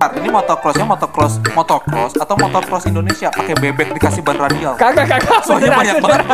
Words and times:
Ini 0.00 0.32
motocrossnya 0.32 0.88
motocross 0.88 1.44
motocross 1.52 2.16
atau 2.16 2.32
motocross 2.40 2.88
Indonesia 2.88 3.28
pakai 3.28 3.52
bebek 3.52 3.92
dikasih 3.92 4.24
ban 4.24 4.40
radial. 4.40 4.72
Kagak 4.80 5.04
kagak. 5.12 5.44
Soalnya 5.44 5.76
banyak 5.76 6.00
banget. 6.00 6.24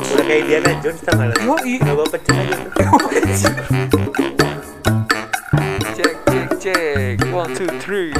Udah 0.00 0.24
kayak 0.24 0.42
Diana 0.48 0.72
Jones 0.80 1.04
tau 1.04 1.20
gak 1.20 1.36
lo? 1.36 1.52
Yoi. 1.52 1.76
Gak 1.76 1.92
bawa 1.92 2.08
pecah 2.08 2.36
aja. 2.40 2.56
Cek 5.92 6.12
cek 6.32 6.48
cek. 6.56 7.16
One 7.28 7.52
two 7.52 7.68
three. 7.76 8.16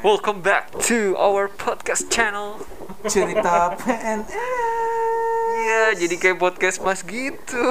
Welcome 0.00 0.40
back 0.40 0.72
to 0.88 1.12
our 1.20 1.52
podcast 1.52 2.08
channel. 2.08 2.56
Cerita 3.04 3.76
PNS. 3.76 4.81
Iya, 5.62 5.94
jadi 5.96 6.14
kayak 6.18 6.38
podcast 6.38 6.82
mas 6.82 7.00
gitu. 7.02 7.62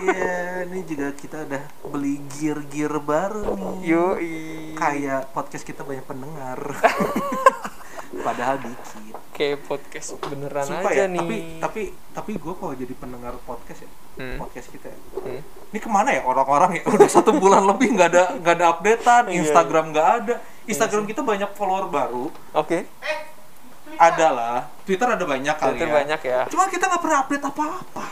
Iya, 0.00 0.62
ini 0.64 0.86
juga 0.86 1.10
kita 1.12 1.42
udah 1.42 1.62
beli 1.84 2.22
gear-gear 2.30 2.94
baru 3.00 3.58
nih. 3.58 3.74
Yoi. 3.84 4.34
Kayak 4.74 5.34
podcast 5.34 5.64
kita 5.64 5.82
banyak 5.82 6.06
pendengar. 6.06 6.58
Padahal 8.26 8.60
dikit. 8.60 9.18
Kayak 9.32 9.64
podcast 9.64 10.14
beneran 10.20 10.62
Sumpah 10.62 10.92
aja 10.92 11.02
ya, 11.02 11.06
nih. 11.08 11.18
tapi 11.18 11.36
tapi 11.58 11.82
tapi 12.12 12.32
gue 12.36 12.54
kalau 12.54 12.74
jadi 12.76 12.94
pendengar 12.94 13.34
podcast 13.42 13.82
ya, 13.82 13.90
Hmm. 14.12 14.36
podcast 14.36 14.68
kita 14.68 14.86
ya. 14.86 14.98
Hmm. 15.16 15.40
Ini 15.72 15.78
ke 15.80 15.88
mana 15.88 16.10
ya 16.12 16.22
orang-orang 16.22 16.76
ya? 16.76 16.82
Udah 16.92 17.08
satu 17.08 17.32
bulan 17.32 17.64
lebih 17.64 17.96
nggak 17.96 18.08
ada 18.10 18.24
nggak 18.36 18.54
ada 18.54 18.66
updatean, 18.68 19.24
Iya, 19.26 19.36
Instagram 19.40 19.84
nggak 19.90 20.08
ada. 20.22 20.34
Instagram 20.68 21.02
kita 21.04 21.24
banyak 21.24 21.50
follower 21.56 21.88
baru, 21.88 22.28
Oke. 22.52 22.86
Ada 23.96 24.26
lah. 24.30 24.56
Twitter 24.86 25.08
ada 25.08 25.24
banyak 25.24 25.54
kali 25.56 25.70
Twitter 25.74 25.88
ya. 25.88 25.94
banyak 26.02 26.20
ya. 26.22 26.40
Cuma 26.52 26.64
kita 26.68 26.84
nggak 26.86 27.02
pernah 27.02 27.18
update 27.26 27.44
apa-apa. 27.46 28.06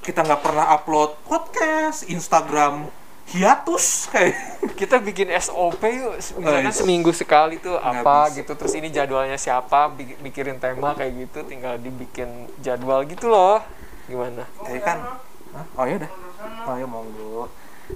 kita 0.00 0.20
nggak 0.24 0.42
pernah 0.42 0.66
upload 0.74 1.10
podcast, 1.28 2.08
Instagram 2.08 2.88
hiatus 3.30 4.10
kayak. 4.10 4.34
Kita 4.74 4.98
bikin 4.98 5.30
SOP 5.38 5.82
yuk, 5.86 6.18
misalkan 6.18 6.66
iya. 6.66 6.74
seminggu 6.74 7.12
sekali 7.14 7.60
tuh 7.62 7.78
Nggak 7.78 8.02
apa 8.02 8.16
bisa. 8.26 8.36
gitu. 8.42 8.52
Terus 8.58 8.72
ini 8.80 8.88
jadwalnya 8.90 9.38
siapa, 9.38 9.92
mikirin 10.24 10.58
tema 10.58 10.96
kayak 10.98 11.12
gitu, 11.28 11.46
tinggal 11.46 11.78
dibikin 11.78 12.50
jadwal 12.58 13.06
gitu 13.06 13.30
loh. 13.30 13.62
Gimana? 14.10 14.42
Tadi 14.66 14.80
kan, 14.82 14.98
Hah? 15.54 15.78
oh 15.78 15.84
ya 15.86 15.94
udah, 16.02 16.12
oh 16.66 16.74
ya 16.74 16.86
monggo. 16.88 17.46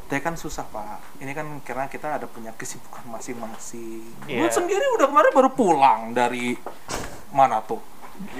Tadi 0.05 0.19
kan 0.19 0.35
susah 0.35 0.65
pak. 0.65 1.19
Ini 1.19 1.31
kan 1.31 1.45
karena 1.61 1.85
kita 1.87 2.15
ada 2.15 2.25
punya 2.25 2.51
kesibukan 2.53 3.03
masing-masing. 3.09 4.03
Gue 4.25 4.41
Iya. 4.41 4.49
sendiri 4.49 4.83
udah 4.95 5.07
kemarin 5.07 5.31
baru 5.31 5.49
pulang 5.51 6.01
dari 6.11 6.55
mana 7.31 7.61
tuh? 7.61 7.79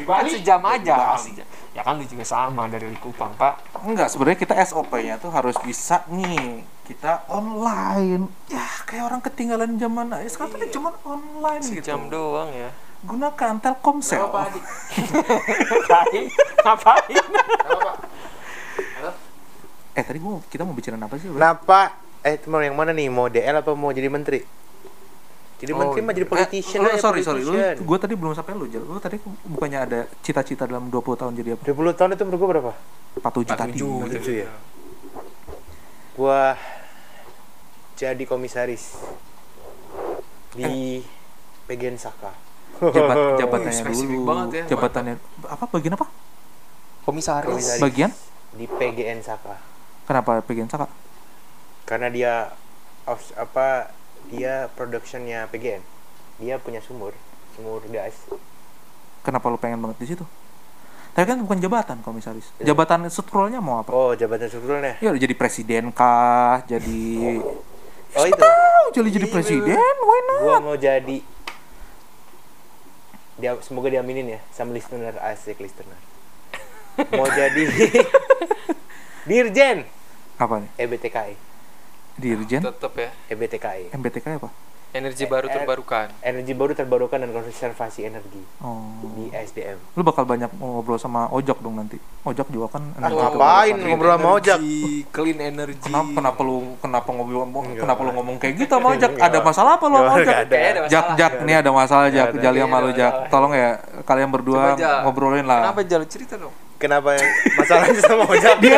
Kan 0.07 0.25
sejam 0.27 0.59
aja. 0.63 1.19
Bali. 1.19 1.21
Sejam. 1.21 1.47
Ya 1.75 1.83
kan 1.83 1.99
lu 1.99 2.05
juga 2.05 2.23
sama 2.23 2.67
dari 2.67 2.87
Likupang, 2.87 3.35
Pak. 3.35 3.83
Enggak, 3.83 4.07
sebenarnya 4.07 4.39
kita 4.39 4.55
SOP-nya 4.63 5.19
tuh 5.19 5.29
harus 5.29 5.55
bisa 5.59 6.07
nih. 6.07 6.63
Kita 6.85 7.27
online. 7.27 8.31
Ya, 8.47 8.63
kayak 8.87 9.03
orang 9.09 9.19
ketinggalan 9.19 9.75
zaman 9.75 10.07
aja. 10.15 10.29
Sekarang 10.31 10.55
tuh 10.55 10.71
zaman 10.71 10.95
online 11.03 11.63
Sejam 11.65 12.07
gitu. 12.07 12.13
doang 12.13 12.49
ya. 12.55 12.71
Gunakan 13.03 13.53
Telkomsel. 13.59 14.21
Ngapain? 14.23 14.63
Ngapain? 16.63 17.25
Eh, 19.95 20.03
tadi 20.03 20.19
gua 20.19 20.43
kita 20.45 20.63
mau 20.63 20.75
bicara 20.75 20.99
apa 20.99 21.15
sih? 21.17 21.31
Bro? 21.31 21.39
Kenapa? 21.39 21.95
Eh 22.21 22.35
teman 22.37 22.61
yang 22.61 22.75
mana 22.75 22.91
nih? 22.91 23.07
Mau 23.07 23.27
DL 23.27 23.55
apa 23.55 23.71
mau 23.73 23.91
jadi 23.91 24.11
menteri? 24.11 24.43
Jadi 25.55 25.71
Oh, 25.71 25.79
menteri 25.79 26.01
mah 26.03 26.13
jadi 26.13 26.27
politician 26.27 26.83
Eh, 26.83 26.93
aja, 26.93 26.99
sorry, 26.99 27.23
sorry. 27.23 27.41
Lu, 27.41 27.55
politician. 27.55 27.87
gua 27.87 27.97
tadi 27.97 28.15
belum 28.15 28.33
sampai 28.35 28.53
lu, 28.53 28.67
Jel. 28.67 28.83
Lu 28.83 28.99
tadi 28.99 29.17
bukannya 29.23 29.79
ada 29.81 30.01
cita-cita 30.21 30.67
dalam 30.67 30.91
20 30.91 31.15
tahun 31.15 31.33
jadi 31.33 31.55
apa? 31.55 31.63
20 31.65 31.95
tahun 31.95 32.11
itu 32.13 32.23
menurut 32.23 32.41
gua 32.41 32.51
berapa? 32.51 32.73
47 33.23 33.55
tadi. 33.55 33.79
47 33.79 34.35
ya? 34.35 34.49
Gua 36.15 36.59
jadi 37.95 38.25
komisaris 38.25 38.99
di 40.53 41.03
PGN 41.65 41.97
Saka. 41.97 42.35
Jabat, 42.75 43.17
jabatannya 43.41 43.71
spesifik 43.71 44.19
dulu. 44.19 44.27
banget 44.27 44.49
ya. 44.51 44.65
Jabatannya 44.75 45.15
apa? 45.47 45.65
Bagian 45.71 45.95
apa? 45.95 46.07
Komisaris. 47.07 47.47
Komisaris. 47.47 47.79
Bagian? 47.81 48.11
di 48.55 48.67
PGN 48.67 49.19
Saka. 49.19 49.55
Kenapa 50.05 50.45
bagian 50.45 50.69
saka? 50.69 50.89
Karena 51.89 52.09
dia 52.13 52.33
apa 53.37 53.93
dia 54.29 54.69
productionnya 54.77 55.49
PGN. 55.49 55.83
Dia 56.41 56.61
punya 56.61 56.81
sumur, 56.85 57.17
sumur 57.57 57.81
gas. 57.89 58.17
Kenapa 59.25 59.49
lu 59.49 59.57
pengen 59.57 59.81
banget 59.81 59.99
di 60.01 60.07
situ? 60.13 60.25
Tapi 61.15 61.31
kan 61.31 61.39
bukan 61.47 61.63
jabatan 61.63 62.03
komisaris. 62.03 62.51
Jabatan 62.59 63.07
strukturalnya 63.07 63.63
mau 63.63 63.81
apa? 63.81 63.95
Oh, 63.95 64.13
jabatan 64.19 64.51
strukturalnya. 64.51 64.99
Ya 64.99 65.15
udah 65.15 65.23
jadi 65.23 65.35
presiden 65.39 65.95
kah? 65.95 66.67
Jadi 66.67 67.39
Oh 68.15 68.27
itu. 68.27 68.43
Oh, 68.43 68.87
jadi 68.95 69.09
jadi 69.11 69.27
Iya, 69.27 69.35
presiden, 69.35 69.95
why 70.07 70.21
not? 70.27 70.41
Gua 70.43 70.59
mau 70.63 70.77
jadi 70.79 71.19
dia 73.35 73.51
semoga 73.67 73.91
diaminin 73.91 74.39
ya 74.39 74.41
sama 74.55 74.71
listener 74.71 75.15
asik 75.19 75.59
listener. 75.59 75.99
Mau 77.11 77.27
jadi 77.27 77.63
Dirjen 79.29 79.87
Apa 80.35 80.55
nih? 80.59 80.71
EBTKI. 80.77 81.33
Dirjen 82.15 82.63
Tetep 82.63 82.93
ya. 82.95 83.11
EBTKI. 83.29 83.91
MBTK 83.91 84.27
apa? 84.39 84.51
Energi 84.95 85.27
baru 85.27 85.51
Eh, 85.51 85.55
terbarukan. 85.59 86.07
Energi 86.23 86.55
baru 86.55 86.71
terbarukan 86.71 87.19
dan 87.19 87.35
konservasi 87.35 88.07
energi 88.07 88.39
Oh. 88.63 89.03
di 89.19 89.27
SDM. 89.27 89.75
Lu 89.91 90.07
bakal 90.07 90.23
banyak 90.23 90.55
ngobrol 90.55 91.03
sama 91.03 91.27
Ojok 91.35 91.59
dong 91.59 91.75
nanti. 91.75 91.99
Ojok 92.23 92.47
juga 92.47 92.79
kan 92.79 92.95
Ah, 93.03 93.11
ngapain 93.11 93.75
ngobrol 93.75 94.15
sama 94.15 94.39
Ojak? 94.39 94.63
Clean 95.11 95.39
energy. 95.43 95.83
Kenapa, 95.83 96.15
kenapa 96.15 96.41
lu 96.47 96.79
kenapa 96.79 97.09
ngobrol 97.11 97.43
kenapa 97.75 98.01
lu 98.07 98.11
ngomong 98.15 98.39
kayak 98.39 98.55
gitu 98.55 98.71
sama 98.71 98.95
Ojak? 98.95 99.11
Enggak. 99.19 99.27
Ada 99.27 99.39
masalah 99.43 99.71
apa 99.75 99.85
lu 99.91 99.97
sama 99.99 100.13
ada 100.15 100.23
Jak, 100.23 100.47
masalah. 100.87 101.17
Jak, 101.19 101.33
ini 101.43 101.53
ada 101.59 101.71
masalah 101.75 102.07
Jak. 102.15 102.29
Jali 102.39 102.59
sama 102.63 102.77
lu 102.79 102.91
Jak. 102.95 103.13
Tolong 103.35 103.53
ya 103.53 103.69
kalian 104.07 104.31
berdua 104.31 104.79
ngobrolin 105.03 105.43
lah. 105.43 105.75
Kenapa 105.75 105.83
jalan 105.83 106.07
cerita 106.07 106.39
dong? 106.39 106.55
Kenapa 106.85 107.17
masalahnya 107.57 108.01
sama 108.05 108.29
Ojak? 108.29 108.61
Dia 108.61 108.77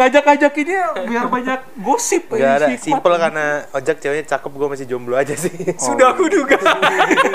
ngajak-ngajak 0.00 0.52
ini 0.64 0.74
biar 1.12 1.28
banyak 1.28 1.60
gosip. 1.76 2.32
Gak 2.32 2.40
eh, 2.40 2.56
ada, 2.56 2.66
hikmat. 2.72 2.80
simple 2.80 3.14
karena 3.20 3.46
Ojak 3.76 3.96
ceweknya 4.00 4.24
cakep, 4.24 4.48
gue 4.48 4.68
masih 4.72 4.86
jomblo 4.88 5.12
aja 5.20 5.36
sih. 5.36 5.52
Sudah 5.76 6.16
aku 6.16 6.32
duga. 6.32 6.56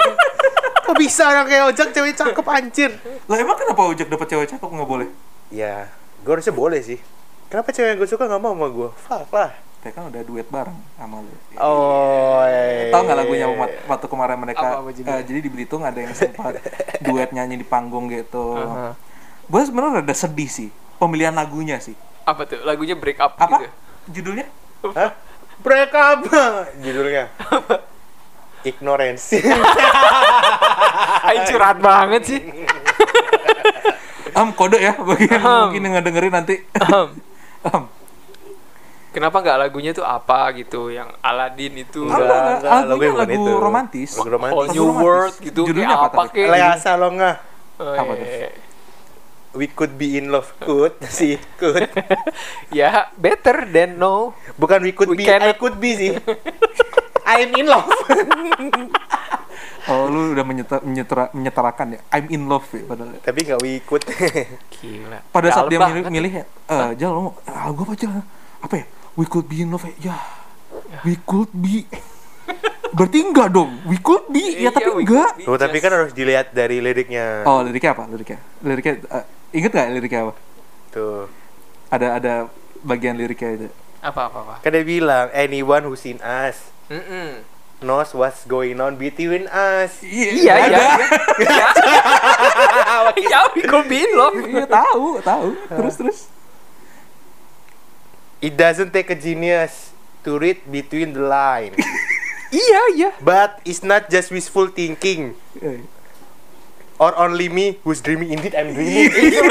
Kok 0.90 0.98
bisa 0.98 1.30
orang 1.30 1.46
kayak 1.46 1.70
Ojak 1.70 1.94
cewek 1.94 2.18
cakep 2.18 2.46
anjir? 2.50 2.92
Lah 3.30 3.38
emang 3.38 3.54
kenapa 3.54 3.86
Ojak 3.86 4.10
dapat 4.10 4.28
cewek 4.34 4.48
cakep 4.50 4.66
nggak 4.66 4.90
boleh? 4.90 5.14
Ya, 5.54 5.94
gue 6.26 6.32
harusnya 6.34 6.56
boleh 6.58 6.82
sih. 6.82 6.98
Kenapa 7.46 7.70
cewek 7.70 7.94
yang 7.94 7.98
gue 8.02 8.10
suka 8.10 8.26
gak 8.26 8.42
mau 8.42 8.58
sama 8.58 8.68
gue? 8.74 8.90
Fuck 9.06 9.30
lah. 9.30 9.54
Tapi 9.86 9.94
kan 9.94 10.10
udah 10.10 10.22
duet 10.26 10.50
bareng 10.50 10.80
sama 10.98 11.22
lu. 11.22 11.30
Oh, 11.62 12.42
iya. 12.50 12.90
Tahu 12.90 13.02
nggak 13.06 13.18
lagunya 13.22 13.46
waktu 13.86 14.08
kemarin 14.10 14.42
mereka? 14.42 14.82
Apa, 14.82 14.90
apa 14.90 14.90
eh, 14.90 15.22
jadi 15.22 15.40
di 15.46 15.50
Belitung 15.54 15.86
ada 15.86 16.02
yang 16.02 16.18
sempat 16.18 16.58
duet 17.06 17.30
nyanyi 17.30 17.62
di 17.62 17.68
panggung 17.70 18.10
gitu. 18.10 18.58
Aha. 18.58 18.98
Gue 19.46 19.62
sebenarnya 19.62 20.02
rada 20.02 20.16
sedih 20.16 20.48
sih 20.48 20.70
pemilihan 20.98 21.32
lagunya 21.32 21.78
sih. 21.78 21.94
Apa 22.24 22.44
tuh? 22.44 22.62
Lagunya 22.62 22.94
break 22.94 23.20
up 23.20 23.36
Apa? 23.36 23.46
gitu. 23.62 23.66
Judulnya? 24.12 24.46
Hah? 24.92 25.12
Break 25.58 25.92
up 25.92 26.20
judulnya. 26.84 27.30
Ignorance. 28.62 29.38
Ayo 31.28 31.40
curhat 31.46 31.78
banget 31.78 32.22
sih. 32.26 32.42
Am 34.36 34.52
kode 34.52 34.76
ya 34.76 34.92
bagi 34.98 35.32
yang 35.32 35.40
Ahem. 35.40 35.62
mungkin 35.70 35.82
yang 35.86 36.04
dengerin 36.04 36.34
nanti. 36.34 36.56
Am. 37.64 37.88
Kenapa 39.10 39.40
nggak 39.40 39.58
lagunya 39.62 39.96
tuh 39.96 40.04
apa 40.04 40.52
gitu? 40.52 40.92
Yang 40.92 41.16
Aladdin 41.24 41.74
itu. 41.80 42.04
Enggak, 42.04 42.20
Enggak, 42.20 42.36
enggak. 42.36 42.58
enggak, 42.60 42.84
Lagunya 42.84 43.12
bukan 43.14 43.24
lagu 43.24 43.32
itu. 43.32 43.54
romantis. 43.56 44.10
Lagu 44.12 44.30
romantis. 44.30 44.58
Lagu 44.60 44.74
New 44.74 44.84
romantis. 44.84 45.06
World 45.06 45.36
gitu. 45.40 45.62
Judulnya 45.64 45.88
kayak 45.88 46.02
apa 46.04 46.10
apa 46.12 46.24
kek? 46.34 46.48
Leasa 46.52 46.92
lo 47.00 47.08
nggak? 47.16 47.36
Oh, 47.76 47.96
Apa 47.96 48.12
tuh? 48.12 48.28
We 49.56 49.72
could 49.72 49.96
be 49.96 50.20
in 50.20 50.30
love. 50.30 50.52
Could 50.60 51.00
sih, 51.08 51.40
could. 51.56 51.88
ya 52.76 53.08
better 53.16 53.64
than 53.66 53.96
no. 53.96 54.36
Bukan 54.60 54.84
we 54.84 54.92
could 54.92 55.16
We 55.16 55.24
be, 55.24 55.26
cannot- 55.26 55.48
I 55.48 55.54
could 55.56 55.80
be 55.80 55.96
sih. 55.96 56.12
I'm 57.26 57.58
in 57.58 57.66
love. 57.66 57.90
Oh 59.86 60.10
lu 60.10 60.34
udah 60.34 60.46
menyetara, 60.46 60.82
menyetara, 60.82 61.24
menyetarakan 61.32 61.88
ya. 61.98 62.00
I'm 62.12 62.28
in 62.30 62.46
love 62.46 62.66
ya 62.70 62.84
padahal. 62.86 63.18
Tapi 63.22 63.40
nggak 63.46 63.60
we 63.62 63.82
could. 63.82 64.04
Gila. 64.76 65.20
Pada 65.30 65.48
saat 65.50 65.70
dia 65.70 65.80
milih, 65.80 66.04
milih 66.10 66.32
ya, 66.42 66.46
eh 66.70 66.90
Jal 66.98 67.14
lu 67.14 67.32
ah 67.46 67.70
gue 67.70 67.84
apa 67.86 67.94
Jal? 67.98 68.22
Apa 68.62 68.74
ya? 68.82 68.86
We 69.16 69.26
could 69.26 69.48
be 69.48 69.64
in 69.64 69.72
love 69.72 69.86
ya. 69.86 70.12
Ya. 70.12 70.18
We 71.02 71.16
could 71.22 71.50
be. 71.54 71.86
Berarti 72.96 73.18
enggak 73.22 73.50
dong. 73.52 73.78
We 73.86 73.98
could 73.98 74.26
be. 74.30 74.58
Ya 74.58 74.68
Iya, 74.68 74.70
tapi 74.74 74.90
enggak. 75.04 75.32
Oh, 75.46 75.58
tapi 75.58 75.78
kan 75.82 75.92
harus 75.92 76.14
dilihat 76.14 76.54
dari 76.54 76.80
liriknya. 76.80 77.44
Oh, 77.44 77.62
liriknya 77.62 77.92
apa? 77.94 78.04
Liriknya. 78.08 78.40
Liriknya 78.62 78.94
eh, 79.06 79.26
inget 79.52 79.72
gak 79.74 79.92
liriknya 79.94 80.30
apa? 80.30 80.34
Tuh. 80.94 81.28
Ada 81.92 82.08
ada 82.18 82.34
bagian 82.82 83.18
liriknya 83.18 83.50
itu. 83.58 83.68
apa 84.06 84.30
apa 84.30 84.38
apa. 84.46 84.56
Kan 84.62 84.70
dia 84.70 84.86
bilang, 84.86 85.34
anyone 85.34 85.90
who 85.90 85.98
seen 85.98 86.22
us 86.22 86.70
Mm-mm. 86.94 87.42
knows 87.82 88.14
what's 88.14 88.46
going 88.46 88.78
on 88.78 89.02
between 89.02 89.50
us. 89.50 89.98
Iya 90.06 90.54
iya 90.54 90.54
iya. 90.70 90.82
Ya, 93.26 93.42
be 93.90 93.98
in 93.98 94.12
love. 94.14 94.38
Iya 94.46 94.66
tahu, 94.70 95.20
tahu. 95.26 95.48
Terus 95.74 95.96
terus. 95.98 96.20
It 98.46 98.54
doesn't 98.54 98.94
take 98.94 99.10
a 99.10 99.18
genius 99.18 99.90
to 100.22 100.38
read 100.38 100.62
between 100.70 101.18
the 101.18 101.26
line. 101.26 101.74
Iya, 102.56 102.82
iya. 102.96 103.12
But 103.20 103.60
it's 103.68 103.84
not 103.84 104.08
just 104.08 104.32
wishful 104.32 104.72
thinking. 104.72 105.36
Or 106.96 107.12
only 107.14 107.48
me 107.48 107.76
who's 107.82 108.00
dreaming 108.00 108.32
indeed 108.32 108.56
I'm 108.56 108.72
dreaming. 108.72 109.12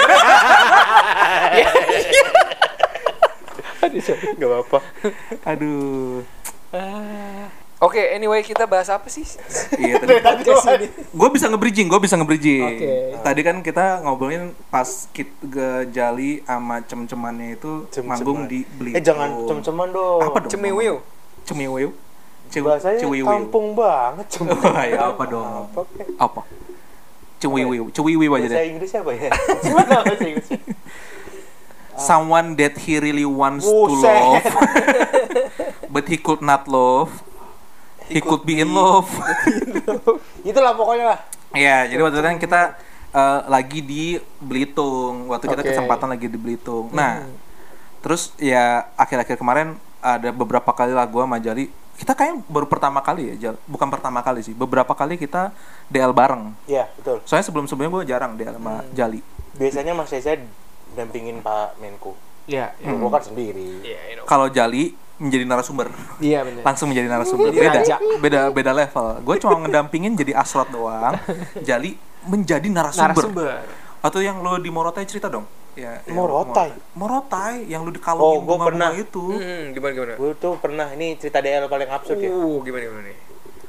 Gak 4.35 4.49
apa-apa. 4.49 4.79
Aduh. 5.47 6.25
Oke, 7.79 8.01
anyway 8.01 8.41
kita 8.41 8.65
bahas 8.65 8.89
apa 8.89 9.07
sih? 9.07 9.29
Iya 9.77 10.01
tadi. 10.01 10.89
gue 10.89 11.29
bisa 11.29 11.47
nge-bridging, 11.47 11.87
gue 11.87 12.01
bisa 12.01 12.17
nge-bridging. 12.17 12.65
Oke. 12.65 12.93
Tadi 13.21 13.41
kan 13.45 13.57
kita 13.61 14.01
ngobrolin 14.01 14.57
pas 14.73 14.89
kit 15.13 15.29
ke 15.39 15.85
Jali 15.93 16.41
sama 16.43 16.81
cem-cemannya 16.81 17.55
itu 17.55 17.85
Cem-ceman. 17.93 18.17
manggung 18.17 18.41
di 18.49 18.65
Belitung. 18.65 18.97
Eh 18.97 19.03
jangan 19.05 19.29
cem-ceman 19.45 19.89
dong. 19.93 20.21
Apa 20.23 20.39
dong? 20.41 20.51
Cemiwiu. 20.51 20.97
Cemiwiu. 21.45 21.91
Cew- 22.49 22.65
Bahasanya 22.65 23.01
kampung 23.27 23.73
banget 23.75 24.27
cem. 24.31 24.47
Wah, 24.47 24.85
ya 24.85 25.13
apa 25.13 25.23
dong? 25.27 25.45
Apa 25.69 25.81
kek? 25.93 26.07
Apa? 26.17 26.41
Cewiwiu. 27.45 27.93
Cewiwiu 27.93 28.31
aja 28.33 28.49
Bahasa 28.49 28.57
deh. 28.57 28.73
Inggris 28.73 28.91
apa 28.97 29.11
ya? 29.13 29.31
Bahasa 29.77 30.25
Inggrisnya? 30.25 30.61
Someone 31.95 32.59
that 32.59 32.75
he 32.81 32.99
really 32.99 33.29
wants 33.29 33.63
to 33.63 33.71
Buset. 33.71 34.03
love, 34.03 34.47
but 35.95 36.09
he 36.11 36.19
could 36.19 36.43
not 36.43 36.67
love. 36.67 37.13
He, 38.11 38.19
could 38.21 38.43
be 38.43 38.59
in 38.65 38.75
love. 38.75 39.09
Itulah 40.43 40.75
pokoknya 40.75 41.15
lah. 41.15 41.19
Iya, 41.55 41.89
jadi 41.89 42.01
waktu 42.03 42.19
itu 42.19 42.27
kan 42.27 42.39
kita 42.43 42.61
eh, 43.15 43.41
lagi 43.47 43.81
di 43.81 44.05
Belitung. 44.43 45.31
Waktu 45.31 45.47
kita 45.47 45.63
Oke. 45.63 45.71
kesempatan 45.71 46.09
lagi 46.11 46.27
di 46.27 46.35
Belitung. 46.35 46.91
Nah, 46.91 47.25
terus 48.03 48.35
ya 48.43 48.91
akhir-akhir 48.99 49.39
kemarin 49.39 49.79
ada 50.03 50.35
beberapa 50.35 50.69
kali 50.75 50.93
lah 50.93 51.07
gua 51.07 51.31
sama 51.31 51.39
Jali. 51.39 51.71
Kita 51.95 52.13
kayaknya 52.13 52.43
baru 52.47 52.67
pertama 52.67 52.99
kali 52.99 53.31
ya, 53.31 53.35
Jal. 53.39 53.55
bukan 53.65 53.87
pertama 53.87 54.19
kali 54.19 54.43
sih. 54.43 54.51
Beberapa 54.51 54.91
kali 54.93 55.15
kita 55.15 55.55
DL 55.87 56.11
bareng. 56.11 56.51
Iya, 56.67 56.91
betul. 56.95 57.23
Soalnya 57.23 57.47
sebelum-sebelumnya 57.47 57.93
gue 57.93 58.05
jarang 58.07 58.35
DL 58.35 58.59
sama 58.59 58.83
Jali. 58.91 59.23
Biasanya 59.55 59.93
Mas 59.93 60.11
Reza 60.11 60.35
dampingin 60.93 61.39
Pak 61.39 61.79
Menko. 61.79 62.19
Iya, 62.45 62.75
iya. 62.77 62.91
Gua 62.93 63.09
kan 63.09 63.23
sendiri. 63.23 63.81
Iya, 63.81 64.01
you 64.11 64.17
know. 64.19 64.27
Kalau 64.27 64.51
Jali 64.51 64.93
menjadi 65.15 65.47
narasumber. 65.47 65.89
Iya 66.19 66.43
benar. 66.43 66.63
langsung 66.67 66.91
menjadi 66.91 67.07
narasumber 67.07 67.49
Jadi 67.49 67.63
beda 67.63 67.79
raja. 67.79 67.97
beda 68.19 68.41
beda 68.51 68.73
level 68.75 69.07
gue 69.23 69.37
cuma 69.39 69.57
ngedampingin 69.63 70.19
jadi 70.19 70.35
asrot 70.35 70.67
doang 70.69 71.15
Jali 71.63 71.95
menjadi 72.27 72.67
narasumber, 72.67 73.15
Narasumber. 73.15 73.63
atau 74.03 74.19
yang 74.19 74.43
lo 74.43 74.59
di 74.59 74.67
Morotai 74.69 75.07
cerita 75.07 75.31
dong 75.31 75.47
ya, 75.75 75.93
ya, 75.99 76.11
Morotai? 76.11 76.71
Morotai 76.93 77.55
yang 77.65 77.83
Oh, 77.83 77.91
dikalungin 77.91 78.41
gua 78.41 78.57
bunga 78.57 78.67
pernah. 78.67 78.91
itu 78.93 79.25
Hmm, 79.33 79.71
gimana 79.71 79.93
gimana? 79.93 80.15
Gue 80.15 80.31
tuh 80.35 80.55
pernah 80.57 80.87
ini 80.91 81.15
cerita 81.15 81.39
DL 81.39 81.67
paling 81.67 81.89
absurd 81.89 82.19
ya. 82.19 82.29
Uh, 82.29 82.59
gimana 82.61 82.83
gimana 82.85 83.03
nih? 83.05 83.19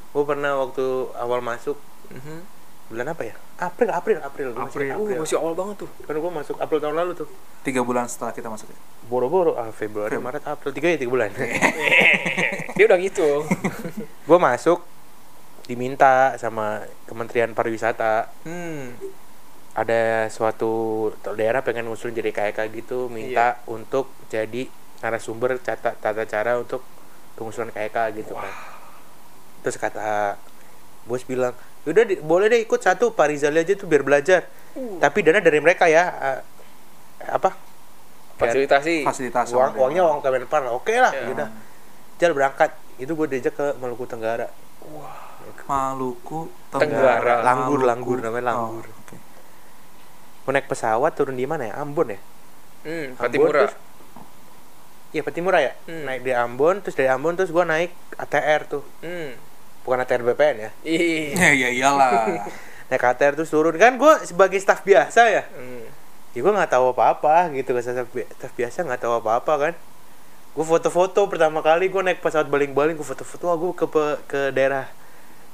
Gue 0.10 0.24
pernah 0.24 0.52
waktu 0.58 0.86
awal 1.14 1.40
masuk 1.40 1.76
Mhm. 2.08 2.40
bulan 2.86 3.08
apa 3.10 3.24
ya? 3.24 3.36
April, 3.58 3.90
April, 3.90 4.18
April. 4.20 4.48
Gua 4.52 4.64
masih 4.64 4.78
April. 4.86 4.92
Uh, 4.94 5.20
masih 5.20 5.38
awal 5.38 5.54
banget 5.54 5.76
tuh. 5.78 5.90
Kan 6.02 6.16
gue 6.16 6.32
masuk 6.34 6.56
April 6.58 6.80
tahun 6.80 6.96
lalu 6.96 7.12
tuh. 7.16 7.30
tiga 7.62 7.82
bulan 7.82 8.06
setelah 8.06 8.30
kita 8.30 8.46
masuk 8.46 8.68
ya. 8.68 8.78
Boro-boro 9.04 9.56
ah, 9.56 9.70
Februari, 9.70 10.16
Maret, 10.16 10.46
April 10.46 10.70
tiga 10.72 10.88
ya 10.88 10.98
tiga 10.98 11.10
bulan. 11.10 11.34
Dia 12.76 12.86
udah 12.86 13.00
gitu. 13.00 13.42
gue 14.22 14.40
masuk 14.40 14.86
diminta 15.64 16.36
sama 16.36 16.80
Kementerian 17.04 17.52
Pariwisata 17.52 18.30
Hmm. 18.44 18.94
Ada 19.76 20.32
suatu 20.32 20.72
daerah 21.36 21.60
pengen 21.60 21.86
ngusulin 21.86 22.16
jadi 22.16 22.32
KK 22.32 22.72
gitu 22.74 23.12
minta 23.12 23.60
untuk 23.68 24.08
jadi 24.26 24.72
narasumber 25.00 25.60
tata, 25.60 25.92
tata 25.94 26.24
cara 26.24 26.56
untuk 26.56 26.80
pengusulan 27.36 27.70
KK 27.70 28.16
gitu 28.16 28.34
kan. 28.34 28.54
Terus 29.62 29.76
kata 29.76 30.40
bos 31.04 31.22
bilang 31.22 31.52
udah 31.84 32.02
boleh 32.24 32.48
deh 32.48 32.64
ikut 32.64 32.80
satu 32.80 33.12
Pak 33.12 33.28
Rizal 33.30 33.54
aja 33.54 33.76
tuh 33.76 33.86
biar 33.86 34.02
belajar. 34.02 34.48
Tapi 34.76 35.20
dana 35.22 35.40
dari 35.40 35.60
mereka 35.60 35.86
ya 35.86 36.04
Eh, 36.16 36.40
apa? 37.28 37.52
Fasilitasi. 38.36 39.04
fasilitas 39.04 39.48
uang 39.52 39.80
uangnya 39.80 40.04
uang 40.04 40.20
Kemenpar 40.20 40.68
oke 40.68 40.92
lah 40.92 41.12
Ya. 41.12 41.32
udah 41.32 41.48
Jal 42.16 42.32
berangkat. 42.32 42.72
Itu 42.96 43.12
gue 43.14 43.28
diajak 43.28 43.56
ke 43.56 43.68
Maluku 43.76 44.08
Tenggara. 44.08 44.48
Maluku 45.68 46.48
Tenggara. 46.72 47.44
Langgur, 47.44 47.84
Maluku. 47.84 47.88
Langgur, 47.88 48.18
namanya 48.24 48.46
Langgur. 48.56 48.86
Oh. 48.88 48.95
Gue 50.46 50.52
naik 50.52 50.66
pesawat 50.66 51.12
turun 51.12 51.34
di 51.34 51.44
mana 51.44 51.66
ya 51.66 51.76
Ambon 51.76 52.08
ya 52.08 52.20
Hmm, 52.82 53.18
Patimura. 53.18 53.66
Iya 55.10 55.22
Patimura 55.22 55.58
ya 55.60 55.74
Hmm. 55.84 56.06
naik 56.06 56.22
di 56.22 56.32
Ambon 56.32 56.80
terus 56.80 56.94
dari 56.94 57.08
Ambon 57.08 57.34
terus 57.34 57.50
gue 57.50 57.64
naik 57.64 57.90
ATR 58.16 58.62
tuh 58.68 58.84
Hmm. 59.00 59.34
bukan 59.82 60.00
ATR 60.00 60.22
BPN 60.24 60.56
ya 60.60 60.72
Ih. 60.84 61.34
ya 61.34 61.50
ya 61.52 61.70
iyalah 61.72 62.30
naik 62.90 63.02
ATR 63.02 63.34
terus 63.34 63.50
turun 63.50 63.74
kan 63.74 63.96
gue 63.96 64.14
sebagai 64.24 64.58
staf 64.58 64.82
biasa 64.82 65.22
ya 65.28 65.44
Hmm. 65.50 65.88
ya 66.32 66.40
gue 66.40 66.52
nggak 66.52 66.70
tahu 66.70 66.92
apa-apa 66.92 67.50
gitu 67.52 67.72
kan 67.72 67.82
staf, 67.82 68.06
bi- 68.12 68.30
staf 68.30 68.54
biasa 68.54 68.84
nggak 68.84 69.02
tahu 69.02 69.14
apa-apa 69.18 69.54
kan 69.56 69.74
gue 70.52 70.64
foto-foto 70.64 71.26
pertama 71.26 71.60
kali 71.60 71.88
gue 71.88 72.02
naik 72.02 72.20
pesawat 72.20 72.46
baling-baling 72.46 72.94
gue 72.94 73.04
foto-foto 73.04 73.50
gue 73.52 73.72
ke 73.74 73.86
ke 74.26 74.40
daerah 74.52 74.88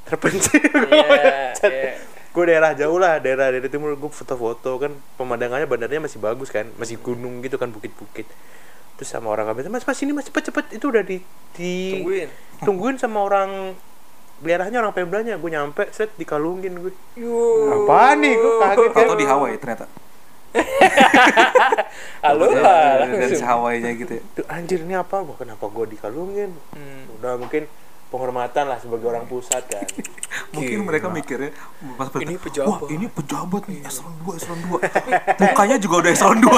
terpencil 0.04 0.58
Iya, 0.58 1.54
iya. 1.64 1.92
Gue 2.32 2.44
daerah 2.48 2.72
jauh 2.72 2.96
lah 2.96 3.20
daerah 3.20 3.52
dari 3.52 3.68
timur. 3.68 3.96
Gue 4.00 4.12
foto-foto 4.12 4.80
kan 4.80 4.92
pemandangannya 5.20 5.68
bandarnya 5.68 6.00
masih 6.04 6.20
bagus 6.24 6.50
kan. 6.50 6.68
Masih 6.80 6.98
gunung 7.00 7.44
gitu 7.44 7.60
kan 7.60 7.70
bukit-bukit. 7.70 8.28
Terus 8.96 9.10
sama 9.10 9.34
orang 9.34 9.50
kabinet 9.50 9.74
mas 9.74 9.84
mas 9.84 10.00
ini 10.06 10.12
mas 10.14 10.30
cepet 10.30 10.54
cepet 10.54 10.66
itu 10.78 10.86
udah 10.88 11.02
di, 11.02 11.18
di 11.58 11.74
Tungguin. 11.98 12.30
tungguin 12.62 12.96
sama 13.02 13.26
orang 13.26 13.74
beliarahnya 14.42 14.82
orang 14.82 14.94
pemdanya 14.94 15.38
gue 15.38 15.50
nyampe 15.54 15.90
set 15.94 16.14
dikalungin 16.18 16.78
gue 16.78 16.94
apa 17.70 18.14
nih? 18.18 18.34
Gue 18.38 18.54
kaget 18.62 18.92
kan 18.94 19.06
atau 19.06 19.18
di 19.18 19.26
Hawaii 19.26 19.58
ternyata. 19.58 19.86
Halo. 22.26 22.52
dari 22.52 23.40
Hawaii 23.40 23.80
nya 23.80 23.92
gitu 23.96 24.12
ya. 24.20 24.24
Tuh, 24.36 24.46
anjir 24.52 24.84
ini 24.84 24.94
apa 24.98 25.24
gua? 25.24 25.36
Kenapa 25.40 25.66
gue 25.72 25.86
dikalungin? 25.96 26.52
Hmm. 26.76 27.08
udah 27.20 27.40
mungkin 27.40 27.66
penghormatan 28.12 28.68
lah 28.68 28.78
sebagai 28.78 29.08
orang 29.08 29.24
pusat 29.26 29.64
kan. 29.66 29.88
Mungkin 30.54 30.84
mereka 30.84 31.08
mikirnya 31.08 31.56
pas 31.96 32.12
Ini 32.12 32.12
bertanya, 32.12 32.40
pejabat. 32.40 32.68
wah 32.70 32.80
ini 32.88 33.06
pejabat 33.08 33.62
nih 33.66 33.80
eselon 33.82 34.16
2 34.22 34.36
eselon 34.36 34.60
2 34.70 35.42
mukanya 35.42 35.76
juga 35.78 35.96
udah 35.98 36.12
eselon 36.12 36.40
2 36.40 36.52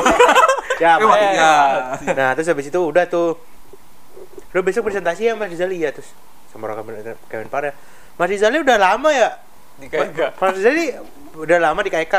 ya 0.79 0.91
Eh, 0.95 0.97
wah, 0.99 1.07
makanya. 1.07 1.31
ya. 1.31 2.13
nah 2.13 2.29
terus 2.33 2.47
habis 2.47 2.67
itu 2.67 2.79
udah 2.81 3.05
tuh. 3.05 3.37
Udah 4.49 4.61
besok 4.61 4.85
presentasi 4.85 5.25
ya 5.25 5.33
Mas 5.33 5.47
Rizali 5.47 5.77
ya 5.77 5.89
terus 5.89 6.09
sama 6.49 6.67
orang 6.67 6.81
Kemen- 6.83 7.17
Kemenpar 7.25 7.63
ya 7.63 7.73
Mas 8.13 8.27
Rizali 8.27 8.57
udah 8.57 8.77
lama 8.77 9.09
ya? 9.09 9.37
Di 9.75 9.87
KK. 9.87 10.37
Mas 10.37 10.53
Rizali 10.53 10.93
udah 11.35 11.57
lama 11.59 11.79
di 11.79 11.89
KK 11.89 12.13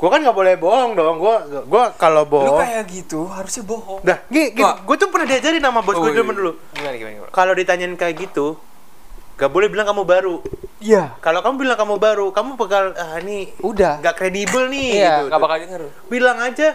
gua 0.00 0.08
kan 0.08 0.18
nggak 0.18 0.32
boleh 0.32 0.54
bohong 0.56 0.90
dong 0.94 1.16
gua 1.16 1.36
gua 1.62 1.92
kalau 1.92 2.24
Lu 2.24 2.32
bohong 2.32 2.56
kayak 2.58 2.88
gitu, 2.88 3.28
harusnya 3.28 3.62
bohong. 3.62 4.00
dah 4.00 4.16
gini, 4.26 4.56
gue 4.56 4.96
tuh 4.96 5.08
pernah 5.08 5.28
diajarin 5.28 5.60
sama 5.60 5.80
bos 5.80 5.92
Oh, 5.92 6.02
gue 6.02 6.10
iya. 6.10 6.24
dulu 6.24 6.52
Gimana 6.72 6.94
gimana 6.94 7.12
gimana? 7.14 7.30
kalau 7.30 7.52
ditanyain 7.52 7.92
kayak 7.94 8.16
gitu 8.18 8.56
gak 9.36 9.48
boleh 9.48 9.68
bilang 9.68 9.84
kamu 9.86 10.02
baru 10.02 10.40
Iya. 10.78 11.16
kalau 11.18 11.40
kamu 11.40 11.54
bilang 11.58 11.76
kamu 11.76 11.96
baru 11.96 12.26
kamu 12.30 12.56
bakal 12.56 12.92
ah 12.92 13.20
ini 13.20 13.52
Udah. 13.60 14.00
nggak 14.00 14.14
kredibel 14.14 14.66
nih 14.66 14.88
Iya, 14.98 15.08
gitu 15.20 15.24
Gak 15.28 15.38
bakal 15.38 15.56
denger. 15.60 15.80
bilang 16.08 16.38
aja 16.38 16.68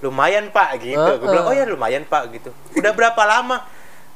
lumayan 0.00 0.44
pak 0.48 0.68
gitu 0.80 0.94
gue 0.96 1.18
Heeh. 1.18 1.26
bilang 1.28 1.44
oh 1.44 1.52
ya 1.52 1.64
lumayan 1.66 2.02
pak 2.04 2.22
gitu 2.30 2.50
udah 2.72 2.92
berapa 2.92 3.18
lama 3.20 3.66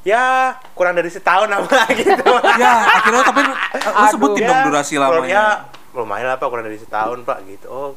ya 0.01 0.23
kurang 0.71 0.93
dari 0.93 1.07
setahun 1.07 1.47
apa 1.47 1.87
gitu 1.99 2.23
ya 2.55 2.71
akhirnya 2.95 3.21
tapi 3.21 3.39
lu, 3.41 3.53
lu 3.75 4.05
sebutin 4.09 4.41
Ya, 4.41 4.47
dong 4.49 4.59
durasi 4.65 4.93
kurang- 4.93 5.11
lamanya 5.13 5.29
ya 5.29 5.45
lumayan 5.93 6.25
lah 6.25 6.37
pak 6.37 6.47
kurang 6.47 6.63
dari 6.63 6.75
setahun 6.77 7.19
pak 7.21 7.37
gitu 7.45 7.67
oh 7.67 7.91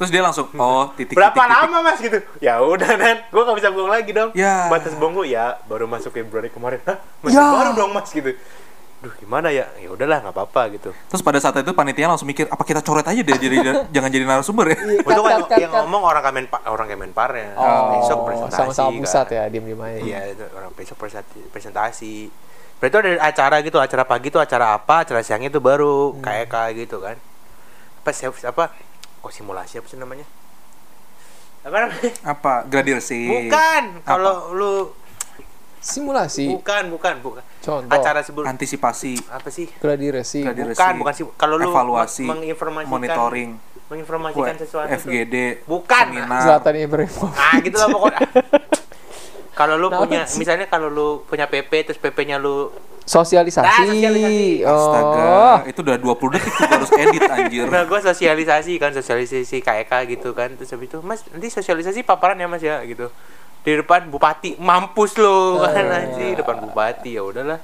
terus 0.00 0.08
dia 0.08 0.24
langsung 0.24 0.48
oh 0.56 0.88
titik 0.96 1.12
berapa 1.12 1.36
titik, 1.36 1.44
titik. 1.44 1.60
lama 1.60 1.78
mas 1.84 1.98
gitu 2.00 2.18
ya 2.40 2.56
udah 2.56 2.90
nan 2.96 3.20
gue 3.20 3.42
gak 3.44 3.56
bisa 3.60 3.68
bohong 3.68 3.92
lagi 3.92 4.10
dong 4.16 4.32
Ya. 4.32 4.72
batas 4.72 4.96
bohong 4.96 5.12
gue 5.12 5.28
ya 5.28 5.60
baru 5.68 5.84
masuk 5.84 6.08
Februari 6.10 6.48
kemarin 6.48 6.80
Hah, 6.88 6.96
masih 7.20 7.36
Ya. 7.36 7.44
baru 7.44 7.70
dong 7.76 7.92
mas 7.92 8.08
gitu 8.08 8.32
duh 9.00 9.12
gimana 9.16 9.48
ya 9.48 9.64
ya 9.80 9.88
udahlah 9.88 10.20
nggak 10.20 10.34
apa-apa 10.36 10.76
gitu 10.76 10.92
terus 10.92 11.20
pada 11.20 11.40
saat 11.40 11.56
itu 11.56 11.72
panitia 11.72 12.04
langsung 12.04 12.28
mikir 12.28 12.44
apa 12.48 12.60
kita 12.64 12.80
coret 12.80 13.04
aja 13.04 13.20
deh 13.20 13.36
jadi 13.36 13.56
jangan 13.96 14.08
jadi 14.12 14.24
narasumber 14.28 14.72
ya 14.72 14.76
Untuk 15.00 15.24
Cut, 15.24 15.56
yang, 15.56 15.72
ngomong 15.72 16.04
orang 16.04 16.20
Kemenpa, 16.20 16.60
orang 16.68 16.84
Kemenparnya. 16.84 17.56
Oh, 17.56 17.96
besok 17.96 18.28
presentasi. 18.28 18.56
sama-sama 18.60 18.92
pusat 18.92 19.24
kan. 19.24 19.36
ya, 19.40 19.44
diem-diem 19.48 19.80
aja. 19.80 19.98
Iya, 20.04 20.20
itu 20.36 20.44
orang 20.52 20.70
besok 20.76 20.96
presentasi. 21.00 21.40
presentasi. 21.48 22.14
Berarti 22.76 22.96
ada 23.00 23.10
acara 23.24 23.56
gitu, 23.64 23.76
acara 23.80 24.04
pagi 24.04 24.28
itu 24.28 24.36
acara 24.36 24.76
apa, 24.76 25.04
acara 25.08 25.24
siangnya 25.24 25.48
itu 25.48 25.64
baru 25.64 26.12
Hmm. 26.12 26.20
KEK 26.20 26.54
gitu 26.84 27.00
kan. 27.00 27.16
Apa 28.04 28.10
apa? 28.52 28.64
Oh, 29.20 29.28
simulasi 29.28 29.76
apa 29.76 29.86
sih 29.86 29.96
namanya? 29.96 30.24
Apa 31.60 31.76
namanya? 31.78 32.10
apa 32.24 32.64
gradirsi 32.64 33.28
Bukan. 33.28 33.84
Kalau 34.02 34.50
lu 34.50 34.74
Simulasi. 35.78 36.44
bukan, 36.46 36.92
bukan, 36.92 37.14
bukan. 37.20 37.42
Contoh. 37.58 37.88
Acara 37.88 38.20
sebelum 38.20 38.44
antisipasi 38.46 39.16
apa 39.28 39.48
sih? 39.48 39.64
Gladiressi. 39.74 40.40
Gladi- 40.42 40.64
Bukan, 40.66 40.92
bukan 40.98 41.12
sih. 41.14 41.24
Kalau 41.36 41.56
lu 41.56 41.68
evaluasi 41.68 42.24
meng- 42.24 42.44
menginformasikan 42.44 42.88
monitoring 42.90 43.50
menginformasikan 43.88 44.54
sesuatu 44.56 44.86
tuh. 44.86 44.96
FGD 45.02 45.34
Bukan. 45.64 46.04
seminar 46.06 46.40
Zlatan 46.40 46.74
Ibrahimovic. 46.78 47.34
Ah 47.34 47.54
gitu 47.58 47.76
lah 47.76 47.88
pokoknya. 47.90 48.20
kalau 49.60 49.76
lu 49.76 49.92
Kenapa 49.92 50.00
punya 50.02 50.22
sih? 50.24 50.40
misalnya 50.40 50.64
kalau 50.64 50.88
lu 50.88 51.08
punya 51.28 51.44
PP 51.44 51.68
terus 51.84 52.00
PP-nya 52.00 52.40
lu 52.40 52.72
Sosialisasi. 53.00 53.66
Nah, 53.66 53.90
sosialisasi. 53.90 54.48
Astaga, 54.62 55.18
Oh. 55.18 55.56
itu 55.66 55.80
udah 55.82 55.96
20 55.98 56.30
detik 56.30 56.52
tuh 56.54 56.62
harus 56.64 56.90
edit 56.94 57.22
anjir. 57.26 57.66
Nah, 57.66 57.82
gue 57.82 57.98
sosialisasi 57.98 58.78
kan, 58.78 58.94
sosialisasi 58.94 59.58
KEK 59.58 59.92
gitu 60.08 60.30
kan. 60.30 60.54
Terus 60.54 60.70
habis 60.70 60.86
itu, 60.86 61.02
Mas, 61.02 61.26
nanti 61.26 61.50
sosialisasi 61.50 62.06
paparan 62.06 62.38
ya 62.38 62.46
Mas 62.46 62.62
ya 62.62 62.78
gitu. 62.86 63.10
Di 63.60 63.72
depan 63.74 64.06
bupati, 64.06 64.54
mampus 64.56 65.18
lo 65.18 65.58
kan 65.60 65.90
anjing, 65.90 66.38
depan 66.38 66.62
bupati 66.62 67.18
ya 67.18 67.26
udahlah. 67.26 67.58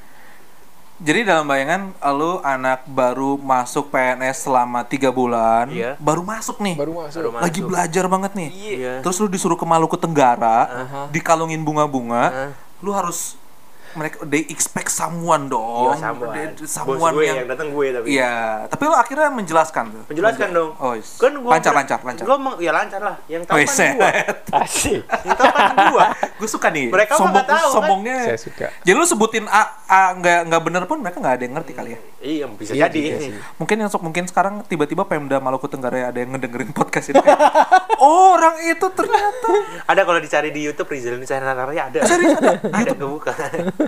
Jadi 0.96 1.28
dalam 1.28 1.44
bayangan 1.44 1.92
lu 2.16 2.40
anak 2.40 2.88
baru 2.88 3.36
masuk 3.36 3.92
PNS 3.92 4.48
selama 4.48 4.80
tiga 4.80 5.12
bulan, 5.12 5.68
Iya. 5.68 5.92
baru 6.00 6.24
masuk 6.24 6.56
nih. 6.64 6.72
Baru 6.72 6.96
masuk. 6.96 7.20
Baru 7.20 7.36
lagi 7.36 7.60
masuk. 7.60 7.68
belajar 7.68 8.04
banget 8.08 8.32
nih. 8.32 8.48
Iya. 8.48 8.94
Terus 9.04 9.20
lu 9.20 9.28
disuruh 9.28 9.60
ke 9.60 9.66
Maluku 9.68 10.00
Tenggara, 10.00 10.58
Aha. 10.64 11.00
dikalungin 11.12 11.60
bunga-bunga, 11.60 12.24
Hah? 12.26 12.50
lu 12.80 12.96
harus 12.96 13.36
mereka 13.96 14.16
they 14.22 14.44
expect 14.46 14.92
someone 14.92 15.48
dong. 15.48 15.96
Iya, 15.96 16.12
someone. 16.12 16.34
They- 16.36 16.52
Bos 16.56 16.68
someone 16.68 17.12
gue 17.16 17.24
yang, 17.24 17.38
yang 17.42 17.48
datang 17.50 17.68
gue 17.72 17.86
tapi. 17.90 18.06
Iya, 18.12 18.34
tapi 18.68 18.82
lu 18.84 18.94
akhirnya 18.94 19.28
menjelaskan 19.32 19.84
tuh. 19.90 20.02
Menjelaskan 20.12 20.48
dong. 20.52 20.70
Oh, 20.76 20.92
yes. 20.94 21.16
Kan 21.16 21.32
gua 21.40 21.50
lancar, 21.56 21.72
lancar, 21.72 21.98
lancar. 22.04 22.24
Gua 22.24 22.36
meng- 22.36 22.58
ya 22.60 22.70
lancar 22.70 23.00
lah. 23.00 23.16
Yang 23.26 23.42
tahu 23.48 23.56
kan 23.56 23.64
gua. 23.64 23.74
set. 23.74 23.96
Asik. 24.62 25.00
Yang 25.02 25.36
tahu 25.36 25.50
kan 25.50 25.64
gua. 25.90 26.06
gue 26.14 26.48
suka 26.48 26.68
nih. 26.68 26.86
Mereka 26.92 27.12
sombong, 27.16 27.32
nggak 27.32 27.46
tahu, 27.48 27.66
kan? 27.66 27.74
sombongnya. 27.74 28.18
Saya 28.28 28.38
suka. 28.38 28.66
Jadi 28.84 28.94
lu 28.94 29.04
sebutin 29.08 29.44
A, 29.48 29.62
A 29.88 30.00
nggak 30.14 30.38
nggak 30.52 30.62
bener 30.62 30.82
pun 30.84 30.98
mereka 31.00 31.16
nggak 31.18 31.34
ada 31.40 31.42
yang 31.48 31.54
ngerti 31.56 31.72
kali 31.72 31.90
ya. 31.96 32.00
Iya, 32.26 32.44
bisa 32.50 32.72
Iya 32.74 32.90
jadi. 32.90 33.02
sih. 33.22 33.32
Mungkin 33.56 33.76
yang 33.80 33.88
sok 33.88 34.02
mungkin 34.02 34.24
sekarang 34.26 34.66
tiba-tiba 34.66 35.06
Pemda 35.06 35.38
Maluku 35.38 35.70
Tenggara 35.70 36.10
ada 36.10 36.18
yang 36.18 36.34
ngedengerin 36.34 36.74
podcast 36.74 37.14
ini. 37.14 37.22
oh, 38.02 38.34
orang 38.36 38.58
itu 38.66 38.86
ternyata. 38.92 39.48
Ada 39.86 40.02
kalau 40.02 40.18
dicari 40.18 40.50
di 40.50 40.60
YouTube 40.66 40.90
Rizal 40.90 41.16
Nusantara 41.16 41.64
ada. 41.70 42.00
Serius 42.02 42.36
ada? 42.36 42.58
Ada 42.66 42.92
kebuka. 42.98 43.32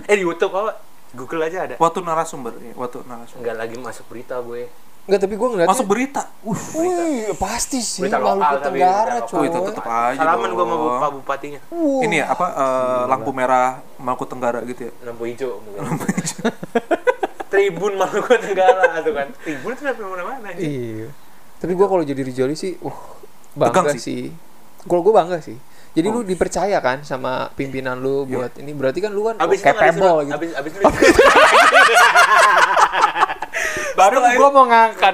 eh 0.09 0.15
di 0.15 0.23
YouTube 0.23 0.53
apa? 0.53 0.71
Google 1.09 1.41
aja 1.43 1.65
ada. 1.65 1.75
Waktu 1.75 1.99
narasumber, 2.01 2.53
ya, 2.55 2.73
waktu 2.75 3.01
narasumber. 3.03 3.41
Enggak 3.41 3.55
lagi 3.57 3.75
masuk 3.75 4.05
berita 4.07 4.37
gue. 4.39 4.69
Enggak, 5.03 5.19
tapi 5.19 5.33
gue 5.33 5.47
ngeliatnya. 5.49 5.73
Masuk 5.73 5.87
berita. 5.89 6.21
Uh, 6.39 6.53
Wih, 6.75 7.33
pasti 7.35 7.81
sih. 7.81 8.05
Berita 8.05 8.21
Maluku 8.21 8.37
lokal 8.37 8.57
tapi, 8.59 8.77
Tenggara, 8.77 9.09
berita 9.09 9.25
Oh, 9.25 9.29
coy. 9.33 9.45
itu 9.49 9.59
tetep 9.65 9.83
aja. 9.83 10.17
Salaman 10.21 10.47
sama 10.47 10.59
dong. 10.61 10.69
bu- 10.77 11.01
Pak 11.01 11.11
Bupatinya. 11.17 11.59
Wah. 11.67 12.01
Ini 12.05 12.15
ya 12.15 12.25
apa 12.29 12.45
eh, 12.53 13.03
lampu 13.07 13.31
merah 13.31 13.67
Maluku 13.97 14.25
Tenggara 14.25 14.59
gitu 14.63 14.81
ya. 14.85 14.93
Lampu 15.01 15.23
hijau 15.25 15.57
mungkin. 15.65 16.13
Tribun 17.49 17.93
Maluku 17.97 18.33
Tenggara 18.37 19.01
tuh 19.01 19.13
kan. 19.13 19.27
Tribun 19.41 19.71
itu 19.73 19.81
dari 19.81 19.97
mana-mana. 19.99 20.45
anjing. 20.45 20.69
Iya. 20.69 21.07
Tapi 21.57 21.71
gue 21.73 21.87
kalau 21.89 22.03
jadi 22.05 22.21
Rijali 22.21 22.53
sih, 22.53 22.77
uh, 22.79 22.97
bangga 23.51 23.81
Tegang 23.89 23.97
sih. 23.97 23.99
sih. 23.99 24.21
Kalau 24.85 25.01
gue 25.01 25.11
bangga 25.11 25.41
sih. 25.41 25.57
Jadi 25.89 26.07
Oh. 26.07 26.13
lu 26.15 26.21
dipercaya 26.21 26.77
kan 26.79 27.01
sama 27.01 27.49
pimpinan 27.53 27.97
lu 27.97 28.23
buat 28.23 28.53
ini 28.55 28.71
berarti 28.71 28.99
kan 28.99 29.09
lu 29.09 29.25
kan 29.25 29.35
Abis 29.37 29.59
nggak 29.59 29.75
capable 29.75 30.17
gitu. 30.23 30.35
abis, 30.37 30.49
abis 30.55 30.71
itu 30.71 30.85
Baru 33.97 34.23
gue 34.23 34.49
mau 34.49 34.63
ngangkat 34.63 35.13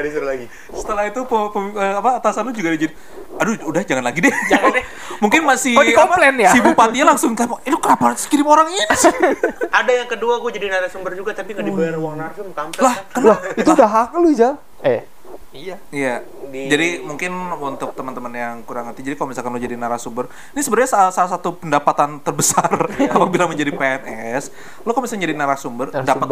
disuruh 0.00 0.24
lagi. 0.24 0.46
Setelah 0.72 1.04
itu 1.04 1.20
eh, 1.20 1.94
apa 1.94 2.10
atasan 2.16 2.48
lu 2.48 2.52
juga 2.52 2.72
jadi 2.72 2.88
aduh 3.32 3.54
udah 3.66 3.82
jangan 3.82 4.04
lagi 4.04 4.24
deh. 4.24 4.32
Jangan 4.48 4.72
deh. 4.72 4.84
Mungkin 5.22 5.40
masih 5.44 5.76
Oh, 5.76 5.84
dikomplain 5.84 6.34
apa, 6.34 6.44
ya? 6.48 6.50
Si 6.50 6.58
bupatinya 6.60 7.04
langsung 7.12 7.36
kayak 7.36 7.60
itu 7.62 7.76
kenapa 7.76 8.04
harus 8.08 8.24
kirim 8.24 8.46
orang 8.46 8.72
ini 8.72 8.84
sih? 8.94 9.12
Ada 9.78 9.92
yang 9.92 10.08
kedua 10.08 10.40
gue 10.40 10.50
jadi 10.50 10.66
narasumber 10.70 11.12
juga 11.12 11.36
tapi 11.36 11.52
nggak 11.52 11.66
dibayar 11.66 11.96
uang 11.98 12.14
narsum 12.16 12.48
kampret. 12.50 12.80
lah, 12.80 12.96
kan. 13.10 13.20
Lah, 13.22 13.38
itu 13.52 13.68
udah 13.68 13.88
hak 13.90 14.08
lu, 14.16 14.30
Jal. 14.32 14.54
Eh, 14.80 15.04
Iya. 15.52 15.76
Iya. 15.92 16.24
Di- 16.52 16.68
Jadi 16.68 16.86
mungkin 17.00 17.32
untuk 17.56 17.90
teman-teman 17.92 18.28
yang 18.30 18.54
kurang 18.62 18.86
ngerti, 18.86 19.00
jadi 19.02 19.16
kalau 19.16 19.28
misalkan 19.28 19.48
lo 19.48 19.58
jadi 19.58 19.72
narasumber, 19.74 20.24
ini 20.52 20.60
sebenarnya 20.60 20.90
salah, 20.90 21.10
salah 21.10 21.30
satu 21.30 21.56
pendapatan 21.56 22.20
terbesar 22.20 22.68
Iya. 22.94 23.08
apabila 23.16 23.44
menjadi 23.46 23.72
PNS. 23.72 24.52
Lo 24.80 24.90
kalau 24.90 25.02
misalnya 25.02 25.24
jadi 25.24 25.34
narasumber, 25.34 25.86
dapat 25.96 26.28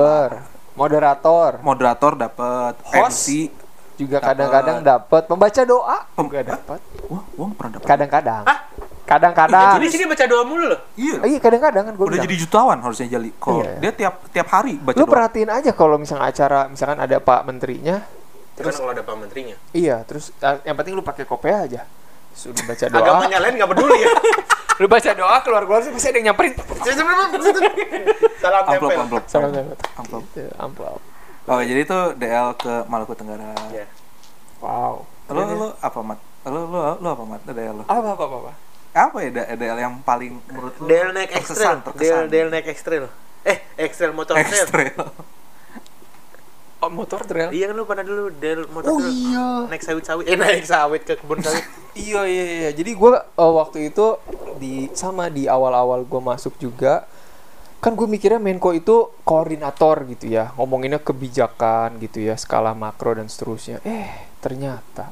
moderator, 0.75 1.51
moderator, 1.61 2.13
dapat 2.15 2.75
Host. 2.87 3.27
MC. 3.27 3.27
juga 3.97 4.17
Dapet. 4.17 4.29
kadang-kadang 4.33 4.79
dapat 4.81 5.23
pembaca 5.25 5.61
doa. 5.63 5.97
Pem- 6.11 6.25
Juga 6.27 6.41
dapat. 6.47 6.81
Wah, 7.07 7.21
gua 7.27 7.45
nggak 7.47 7.59
pernah 7.59 7.73
dapat. 7.75 7.87
Kadang-kadang. 7.87 8.43
Hah? 8.45 8.59
Kadang-kadang. 9.05 9.73
Jadi 9.77 9.87
sini 9.91 10.05
baca 10.07 10.25
doa 10.25 10.43
mulu 10.43 10.65
loh. 10.67 10.81
Iya. 10.95 11.21
Iya, 11.21 11.39
kadang-kadang 11.39 11.83
kan 11.83 11.93
gue 11.93 12.07
Udah 12.07 12.21
jadi 12.21 12.37
jutawan 12.39 12.79
harusnya 12.79 13.09
Jali. 13.09 13.29
Kalau 13.35 13.61
Iya. 13.61 13.77
dia 13.79 13.93
tiap 13.93 14.15
tiap 14.31 14.49
hari 14.49 14.79
baca 14.79 14.95
Lu 14.95 15.03
doa. 15.03 15.11
perhatiin 15.11 15.51
aja 15.51 15.71
kalau 15.71 15.97
misalnya 15.97 16.25
acara 16.27 16.65
misalkan 16.67 16.97
ada 16.97 17.17
Pak 17.19 17.41
Menterinya, 17.43 18.01
Terus 18.61 18.77
kalau 18.77 18.91
ada 18.93 19.03
pak 19.03 19.17
menterinya. 19.17 19.57
iya, 19.73 20.05
terus 20.05 20.31
uh, 20.45 20.61
yang 20.63 20.77
penting 20.77 20.93
lu 20.93 21.01
pakai 21.01 21.25
kopiah 21.25 21.65
aja. 21.65 21.83
Sudah 22.37 22.63
baca 22.63 22.85
doa. 22.87 23.01
Agamanya 23.01 23.39
lain 23.43 23.55
nggak 23.59 23.71
peduli 23.73 23.99
ya. 24.05 24.11
lu 24.81 24.87
baca 24.89 25.11
doa 25.13 25.37
keluar-keluar 25.45 25.81
sih 25.85 25.93
pasti 25.93 26.09
ada 26.09 26.17
yang 26.21 26.27
nyamperin. 26.33 26.53
Salam 28.41 28.65
Amplop, 28.65 28.91
tempel. 28.91 29.01
amplop. 29.05 29.25
Sama. 29.29 29.49
Amplop. 30.01 30.25
Gitu, 30.33 30.51
amplop. 30.57 31.01
Oh, 31.51 31.61
jadi 31.61 31.81
itu 31.83 31.99
DL 32.17 32.49
ke 32.57 32.75
Maluku 32.89 33.13
Tenggara. 33.17 33.53
Ya. 33.75 33.85
Wow. 34.63 35.05
Lo 35.31 35.41
lo 35.57 35.69
apa, 35.81 35.99
Mat? 36.01 36.21
Lo 36.49 36.69
lo 36.69 36.81
lo 37.01 37.09
apa, 37.13 37.25
Mat? 37.27 37.41
DL 37.45 37.75
lo. 37.81 37.85
Apa 37.89 38.09
apa 38.17 38.25
apa? 38.25 38.37
apa? 38.41 38.53
Apa 38.91 39.17
ya 39.23 39.31
DL 39.59 39.79
yang 39.81 39.95
paling 40.05 40.41
menurut 40.49 40.75
lo 40.81 40.87
Del 40.89 41.13
naik. 41.13 41.33
Del 41.33 41.81
terkesan? 41.85 42.31
del 42.31 42.49
naik 42.49 42.67
ekstrel. 42.69 43.07
Eh, 43.45 43.57
ekstrel 43.77 44.13
motor 44.13 44.37
trail. 44.37 44.95
Oh, 46.81 46.89
motor 46.89 47.21
trail. 47.29 47.53
Iya 47.53 47.69
kan 47.69 47.75
lu 47.77 47.85
pada 47.85 48.01
dulu 48.01 48.33
del 48.41 48.65
motor 48.73 48.97
Oh 48.97 48.99
trail. 49.05 49.13
iya. 49.13 49.49
Naik 49.69 49.85
sawit-sawit. 49.85 50.25
Eh, 50.25 50.37
naik 50.37 50.65
sawit 50.65 51.05
ke 51.05 51.17
kebun 51.21 51.45
sawit. 51.45 51.65
Iya 51.91 52.23
iya 52.25 52.45
iya. 52.47 52.71
Jadi 52.73 52.95
gua 52.97 53.27
eh, 53.27 53.53
waktu 53.53 53.93
itu 53.93 54.17
di 54.57 54.89
sama 54.97 55.29
di 55.29 55.45
awal-awal 55.51 56.07
gua 56.09 56.35
masuk 56.35 56.57
juga 56.57 57.05
kan 57.81 57.97
gue 57.97 58.05
mikirnya 58.05 58.37
Menko 58.37 58.77
itu 58.77 59.09
koordinator 59.25 60.05
gitu 60.13 60.29
ya 60.29 60.53
ngomonginnya 60.53 61.01
kebijakan 61.01 61.97
gitu 61.97 62.21
ya 62.21 62.37
skala 62.37 62.77
makro 62.77 63.17
dan 63.17 63.25
seterusnya 63.25 63.81
eh 63.89 64.29
ternyata 64.45 65.09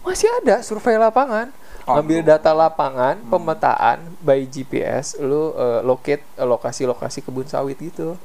masih 0.00 0.32
ada 0.40 0.64
survei 0.64 0.96
lapangan 0.96 1.52
ngambil 1.84 2.24
data 2.24 2.56
lapangan 2.56 3.20
pemetaan 3.28 4.00
by 4.24 4.40
GPS 4.48 5.20
lu 5.20 5.52
eh, 5.52 5.84
locate 5.84 6.24
eh, 6.40 6.48
lokasi-lokasi 6.48 7.28
kebun 7.28 7.44
sawit 7.44 7.76
gitu 7.76 8.16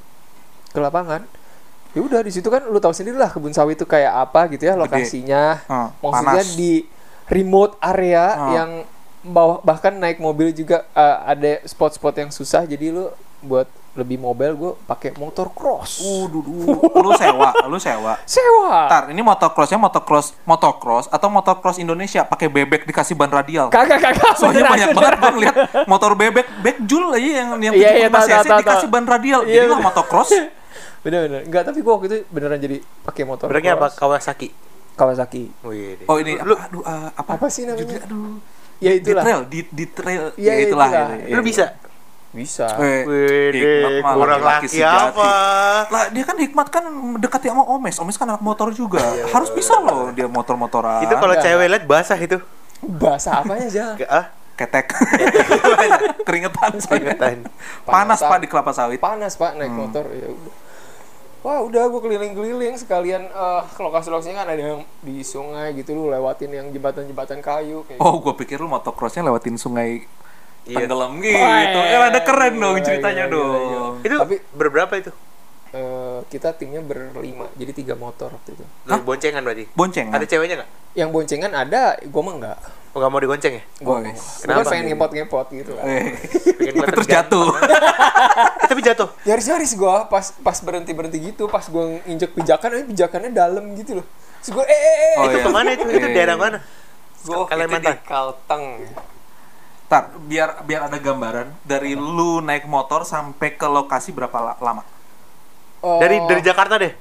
ke 0.71 0.79
lapangan 0.79 1.27
ya 1.93 2.01
udah 2.01 2.19
di 2.19 2.29
situ 2.29 2.47
kan 2.47 2.61
lu 2.63 2.77
tahu 2.77 2.89
sendiri 2.89 3.15
lah 3.15 3.29
kebun 3.29 3.51
sawit 3.51 3.75
itu 3.75 3.85
kayak 3.85 4.13
apa 4.23 4.49
gitu 4.49 4.63
ya 4.63 4.73
lokasinya 4.73 5.61
Ah, 5.65 5.93
maksudnya 5.95 6.41
panas. 6.41 6.53
di 6.53 6.83
remote 7.27 7.77
area 7.79 8.25
Ah. 8.27 8.49
yang 8.53 8.69
bawah 9.21 9.61
bahkan 9.61 9.93
naik 9.93 10.17
mobil 10.17 10.49
juga 10.49 10.83
eh, 10.89 11.17
ada 11.23 11.51
spot-spot 11.63 12.13
yang 12.17 12.29
susah 12.29 12.63
jadi 12.63 12.89
lu 12.89 13.07
buat 13.39 13.65
lebih 13.93 14.17
mobile 14.17 14.53
gue 14.53 14.71
pakai 14.83 15.13
motor 15.13 15.53
cross 15.53 16.01
Uh, 16.01 16.25
du- 16.25 16.41
du. 16.41 16.65
lu 16.97 17.13
sewa, 17.13 17.53
lu 17.63 17.77
sewa. 17.77 18.17
sewa 18.25 18.89
Ntar, 18.89 19.03
ini 19.07 19.21
motocrossnya 19.21 19.77
motocross 19.77 20.33
motocross 20.43 21.05
atau 21.07 21.29
motocross 21.29 21.77
Indonesia 21.77 22.25
pakai 22.25 22.49
bebek 22.49 22.83
dikasih 22.83 23.13
ban 23.13 23.29
radial. 23.29 23.69
kagak 23.69 24.01
kagak 24.01 24.33
Soalnya 24.33 24.65
beneran, 24.65 24.73
banyak 24.73 24.87
beneran. 24.89 24.97
banget 24.97 25.13
gue 25.13 25.31
ngeliat 25.31 25.55
motor 25.85 26.11
bebek 26.15 26.45
backjul 26.59 27.03
aja 27.11 27.29
yang 27.37 27.49
yang 27.61 27.73
Iya, 27.75 27.89
iya, 27.95 28.07
75 28.07 28.09
tahu, 28.09 28.25
cc 28.25 28.33
tahu, 28.33 28.41
tahu, 28.41 28.59
dikasih 28.59 28.87
ban 28.89 29.05
radial. 29.05 29.41
Iya, 29.43 29.53
Jadi 29.53 29.61
lah 29.63 29.77
bener. 29.77 29.87
motocross. 29.87 30.29
bener 31.03 31.19
bener 31.27 31.41
enggak 31.43 31.63
tapi 31.63 31.79
gue 31.79 31.91
waktu 31.91 32.07
itu 32.07 32.17
beneran 32.31 32.57
jadi 32.57 32.77
pakai 33.03 33.23
motor 33.23 33.45
Benernya 33.47 33.75
apa? 33.75 33.91
Kawasaki. 33.91 34.49
Kawasaki 34.93 35.51
Wih. 35.61 36.07
Oh 36.07 36.15
ini 36.17 36.39
lu, 36.39 36.53
apa? 36.53 36.69
Aduh, 36.69 36.81
eh, 36.81 37.09
apa? 37.13 37.31
Apa 37.35 37.47
sih 37.49 37.65
namanya? 37.65 37.83
Judulnya, 37.83 38.01
Aduh. 38.05 38.33
ya 38.79 38.91
Di 38.93 38.97
itulah 38.99 39.23
trail, 39.23 39.41
di 39.45 39.59
di 39.67 39.85
trail. 39.87 40.23
Iya, 40.35 40.51
ya 40.51 40.53
itulah. 40.63 40.89
itulah. 40.89 41.07
itu, 41.11 41.25
iya, 41.27 41.35
lu 41.35 41.41
iya. 41.41 41.45
bisa. 41.45 41.65
bisa 42.33 42.65
Eh, 42.81 43.01
Wih, 43.05 44.01
kurang 44.01 44.41
laki 44.41 44.65
sejati. 44.65 45.13
apa? 45.13 45.31
Lah 45.85 46.03
dia 46.09 46.23
kan 46.23 46.33
hikmat 46.33 46.67
kan 46.69 46.83
mendekati 46.89 47.45
sama 47.45 47.61
Omes. 47.67 47.95
Omes 47.99 48.17
kan 48.17 48.25
anak 48.25 48.41
motor 48.41 48.73
juga. 48.73 49.01
Harus 49.29 49.53
bisa 49.53 49.77
loh 49.77 50.09
dia 50.09 50.25
motor-motoran. 50.25 51.05
Itu 51.05 51.13
kalau 51.13 51.35
cewek 51.35 51.67
liat 51.69 51.83
basah 51.85 52.17
itu. 52.17 52.39
bahasa 52.83 53.39
apanya 53.39 53.63
aja 53.63 53.85
Ah, 54.09 54.25
ketek. 54.55 54.91
Keringetan 56.27 56.71
keringetan. 56.83 57.37
Panas 57.85 58.19
Panasan. 58.19 58.29
Pak 58.29 58.37
di 58.43 58.47
kelapa 58.51 58.71
sawit. 58.75 58.99
panas 58.99 59.33
pak 59.35 59.55
naik 59.55 59.71
motor 59.71 60.05
ya 60.11 60.27
udah 60.27 60.53
wah 61.43 61.59
udah 61.59 61.83
gue 61.85 62.01
keliling-keliling 62.01 62.75
sekalian 62.75 63.23
eh 63.23 63.63
lokasi-lokasinya 63.75 64.41
kan 64.41 64.49
ada 64.49 64.63
yang 64.65 64.81
di 64.99 65.21
sungai 65.21 65.75
gitu 65.75 65.93
lu 65.93 66.07
lewatin 66.07 66.49
yang 66.49 66.67
jembatan-jembatan 66.69 67.39
kayu 67.39 67.83
kayak 67.83 67.99
Oh, 67.99 68.17
gue 68.17 68.33
pikir 68.33 68.57
lu 68.57 68.65
motocrossnya 68.65 69.21
lewatin 69.23 69.55
sungai 69.55 70.07
Iya. 70.63 70.87
tenggelam 70.87 71.19
gitu. 71.19 71.35
Wah, 71.35 71.59
kan 71.67 72.01
ada 72.07 72.19
keren 72.23 72.55
dong 72.55 72.73
gila, 72.73 72.87
ceritanya 72.87 73.27
gila, 73.27 73.35
gila, 73.35 73.51
dong. 73.75 73.93
Itu 73.99 74.15
Tapi- 74.15 74.41
berberapa 74.49 74.93
itu? 74.95 75.11
Eh, 75.73 76.19
kita 76.29 76.53
timnya 76.53 76.79
berlima 76.79 77.51
jadi 77.51 77.73
tiga 77.73 77.93
motor 77.93 78.31
waktu 78.31 78.53
itu 78.53 78.63
Lu 78.85 78.95
boncengan 79.03 79.41
berarti. 79.41 79.67
Bonceng 79.73 80.07
kan? 80.07 80.15
Ada 80.15 80.25
ceweknya 80.25 80.55
nggak? 80.61 80.71
yang 80.93 81.09
boncengan 81.09 81.49
ada 81.51 81.97
gue 81.99 82.21
mah 82.21 82.35
enggak 82.37 82.59
Oh, 82.93 83.01
nggak 83.01 83.09
mau 83.09 83.17
digonceng 83.17 83.53
ya? 83.55 83.63
gue 83.75 83.95
gue 84.05 84.13
Kenapa? 84.39 84.69
pengen 84.69 84.85
ngepot-ngepot 84.87 85.47
gitu 85.51 85.71
kan 85.73 85.83
Eh, 85.83 86.13
Pengen 86.61 86.73
tapi 86.77 86.89
terus 86.93 87.07
jatuh. 87.07 87.47
Eh, 88.55 88.69
tapi 88.69 88.79
jatuh. 88.81 89.09
nyaris-nyaris 89.23 89.73
gue 89.73 89.95
pas 90.07 90.25
pas 90.31 90.57
berhenti 90.59 90.91
berhenti 90.91 91.17
gitu 91.21 91.45
pas 91.47 91.61
gue 91.63 91.83
injek 92.05 92.31
pijakan 92.31 92.69
eh 92.75 92.85
pijakannya 92.85 93.29
dalam 93.29 93.73
gitu 93.73 93.97
loh 93.97 94.05
terus 94.39 94.49
gue 94.51 94.63
eh 94.63 94.73
eh 94.73 94.95
eh 94.95 95.13
Oh, 95.15 95.25
itu 95.25 95.37
iya. 95.37 95.43
ke 95.43 95.49
mana 95.51 95.69
itu? 95.71 95.85
Itu 95.85 96.07
daerah 96.07 96.37
mana? 96.37 96.57
gue 97.19 97.37
Kalimantan. 97.45 97.93
di 97.93 98.03
Kalteng 98.03 98.65
Tar, 99.85 100.03
biar 100.19 100.63
biar 100.63 100.81
ada 100.85 100.97
gambaran 100.97 101.47
dari 101.61 101.93
lu 101.93 102.39
naik 102.39 102.65
motor 102.65 103.03
sampai 103.03 103.53
ke 103.53 103.67
lokasi 103.67 104.09
berapa 104.09 104.33
la- 104.35 104.59
lama? 104.59 104.81
Oh, 105.79 105.99
Dari 105.99 106.17
dari 106.23 106.41
Jakarta 106.41 106.77
deh. 106.77 106.93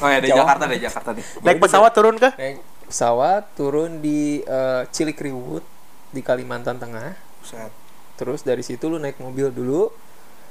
Oh 0.00 0.08
ya, 0.08 0.18
dari. 0.22 0.30
Jakarta 0.32 0.64
deh, 0.64 0.80
Jakarta 0.80 1.10
deh. 1.12 1.24
Naik 1.42 1.58
pesawat 1.60 1.92
turun 1.92 2.16
naik 2.16 2.58
pesawat 2.88 3.42
turun 3.52 4.00
di 4.00 4.40
eh, 4.40 4.82
Cilikriwut 4.88 5.64
di 6.10 6.20
Kalimantan 6.24 6.80
Tengah. 6.80 7.12
Buset. 7.42 7.72
Terus 8.16 8.42
dari 8.42 8.64
situ 8.66 8.88
lu 8.88 8.98
naik 8.98 9.20
mobil 9.20 9.52
dulu 9.52 9.92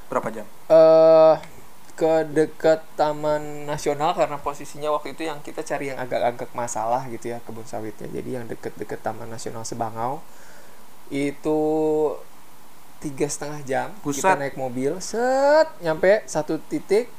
Berapa 0.07 0.31
jam? 0.31 0.47
eh 0.71 1.35
ke 1.97 2.29
dekat 2.29 2.85
Taman 2.93 3.65
Nasional 3.65 4.13
karena 4.13 4.37
posisinya 4.37 4.93
waktu 4.93 5.17
itu 5.17 5.25
yang 5.25 5.41
kita 5.41 5.65
cari 5.65 5.89
yang 5.89 5.97
agak-agak 5.97 6.53
masalah 6.53 7.03
gitu 7.09 7.33
ya 7.33 7.41
kebun 7.41 7.65
sawitnya. 7.65 8.05
Jadi 8.07 8.29
yang 8.37 8.45
deket-deket 8.45 9.01
Taman 9.01 9.27
Nasional 9.27 9.65
Sebangau 9.65 10.21
itu 11.09 11.59
tiga 12.97 13.25
setengah 13.25 13.59
jam 13.65 13.87
kita 13.99 14.05
Buset. 14.33 14.37
naik 14.37 14.55
mobil 14.57 14.97
set 14.97 15.69
nyampe 15.81 16.25
satu 16.25 16.57
titik 16.65 17.09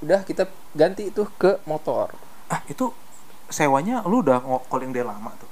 udah 0.00 0.20
kita 0.22 0.44
ganti 0.72 1.08
itu 1.08 1.24
ke 1.36 1.60
motor 1.64 2.12
Ah, 2.46 2.62
itu 2.66 2.94
sewanya 3.46 4.02
lu 4.06 4.22
udah 4.22 4.38
calling 4.66 4.90
dia 4.90 5.02
lama 5.02 5.34
tuh. 5.34 5.50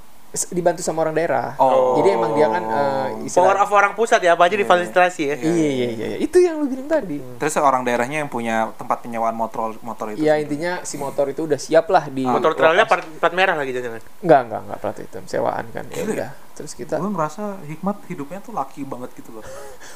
Dibantu 0.51 0.83
sama 0.83 1.07
orang 1.07 1.15
daerah 1.15 1.55
Oh. 1.55 1.95
jadi 1.95 2.19
emang 2.19 2.35
dia 2.35 2.51
kan 2.51 2.59
eh, 2.59 3.07
Power 3.07 3.23
istilah 3.23 3.55
of 3.55 3.71
orang 3.71 3.95
pusat 3.95 4.19
ya 4.19 4.35
apa 4.35 4.51
aja 4.51 4.59
difasilitasi 4.59 5.21
ya. 5.31 5.35
iya 5.39 5.47
iya 5.47 5.87
iya 5.95 6.07
iya. 6.11 6.17
itu 6.19 6.43
yang 6.43 6.59
lu 6.59 6.67
bilang 6.67 6.91
tadi 6.91 7.23
Terus 7.39 7.55
orang 7.55 7.87
daerahnya 7.87 8.19
yang 8.19 8.27
punya 8.27 8.67
tempat 8.75 8.99
penyewaan 8.99 9.31
motor 9.31 9.79
motor 9.79 10.11
itu. 10.11 10.19
Iya 10.19 10.35
intinya 10.43 10.83
si 10.83 10.99
motor 10.99 11.31
itu 11.31 11.47
udah 11.47 11.55
siap 11.55 11.87
lah 11.87 12.11
di 12.11 12.27
Motor 12.27 12.51
trailnya 12.51 12.83
plat 12.83 13.31
merah 13.31 13.55
lagi 13.55 13.71
jangan. 13.71 14.03
Enggak, 14.19 14.39
enggak, 14.43 14.61
enggak 14.67 14.79
plat 14.83 14.97
hitam, 14.99 15.23
sewaan 15.23 15.65
kan. 15.71 15.87
Ya 15.87 16.03
udah. 16.03 16.31
Terus 16.55 16.71
kita 16.71 16.95
Gue 16.97 17.11
ngerasa 17.11 17.59
hikmat 17.67 18.07
hidupnya 18.07 18.39
tuh 18.39 18.55
laki 18.55 18.87
banget 18.87 19.11
gitu 19.19 19.35
loh. 19.35 19.45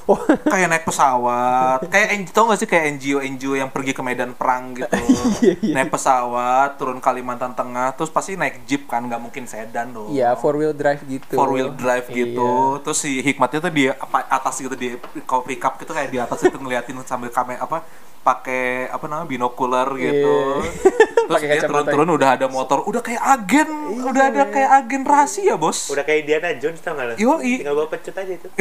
Oh. 0.10 0.18
kayak 0.26 0.74
naik 0.74 0.86
pesawat, 0.90 1.86
kayak 1.86 2.34
tau 2.34 2.50
gak 2.50 2.58
sih 2.58 2.66
kayak 2.66 2.98
NGO 2.98 3.22
NGO 3.22 3.54
yang 3.54 3.70
pergi 3.70 3.94
ke 3.94 4.02
medan 4.02 4.34
perang 4.34 4.74
gitu. 4.74 4.90
Iya, 5.46 5.78
naik 5.78 5.94
pesawat, 5.94 6.82
turun 6.82 6.98
Kalimantan 6.98 7.54
Tengah, 7.54 7.94
terus 7.94 8.10
pasti 8.10 8.34
naik 8.34 8.66
jeep 8.66 8.90
kan, 8.90 9.06
nggak 9.06 9.22
mungkin 9.22 9.46
sedan 9.46 9.94
dong. 9.94 10.10
Iya, 10.10 10.34
four 10.34 10.58
wheel 10.58 10.74
drive 10.74 11.06
gitu. 11.06 11.38
four 11.38 11.54
wheel 11.54 11.70
drive 11.78 12.10
gitu. 12.10 12.82
Iya. 12.82 12.82
Terus 12.82 12.98
si 12.98 13.22
hikmatnya 13.22 13.70
tuh 13.70 13.70
di 13.70 13.86
apa 13.86 14.26
atas 14.26 14.58
gitu 14.58 14.74
di 14.74 14.98
kalau 15.30 15.46
pick 15.46 15.62
up 15.62 15.78
gitu 15.78 15.94
kayak 15.94 16.10
di 16.10 16.18
atas 16.18 16.42
itu 16.42 16.58
ngeliatin 16.58 16.98
sambil 17.06 17.30
kamera 17.30 17.62
apa 17.62 17.86
pakai 18.22 18.92
apa 18.92 19.06
namanya 19.08 19.28
binokular 19.28 19.88
gitu. 19.96 20.36
Terus 21.30 21.42
dia 21.46 21.62
turun-turun 21.62 22.10
udah 22.18 22.30
ada 22.36 22.48
motor, 22.50 22.82
udah 22.90 23.06
kayak 23.06 23.22
agen, 23.22 23.70
udah 24.02 24.24
ada 24.34 24.44
kayak 24.50 24.72
agen 24.82 25.06
rahasia, 25.06 25.54
Bos. 25.62 25.94
Udah 25.94 26.02
kayak 26.02 26.26
Diana 26.26 26.58
Jones 26.58 26.82
tau 26.82 26.98
gak 26.98 27.06
lo? 27.06 27.14
Yoi. 27.22 27.62
Tinggal 27.62 27.76
bawa 27.78 27.88
pecut 27.94 28.16
aja 28.18 28.34
itu. 28.34 28.50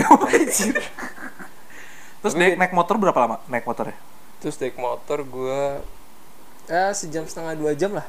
Terus 2.18 2.34
naik, 2.36 2.60
naik 2.60 2.72
motor 2.76 3.00
berapa 3.00 3.16
lama? 3.16 3.40
Naik 3.48 3.64
motornya? 3.64 3.96
Terus 4.44 4.60
naik 4.60 4.76
motor 4.76 5.24
gua 5.24 5.80
ya 6.68 6.92
sejam 6.92 7.24
setengah 7.24 7.56
dua 7.56 7.72
jam 7.72 7.96
lah. 7.96 8.04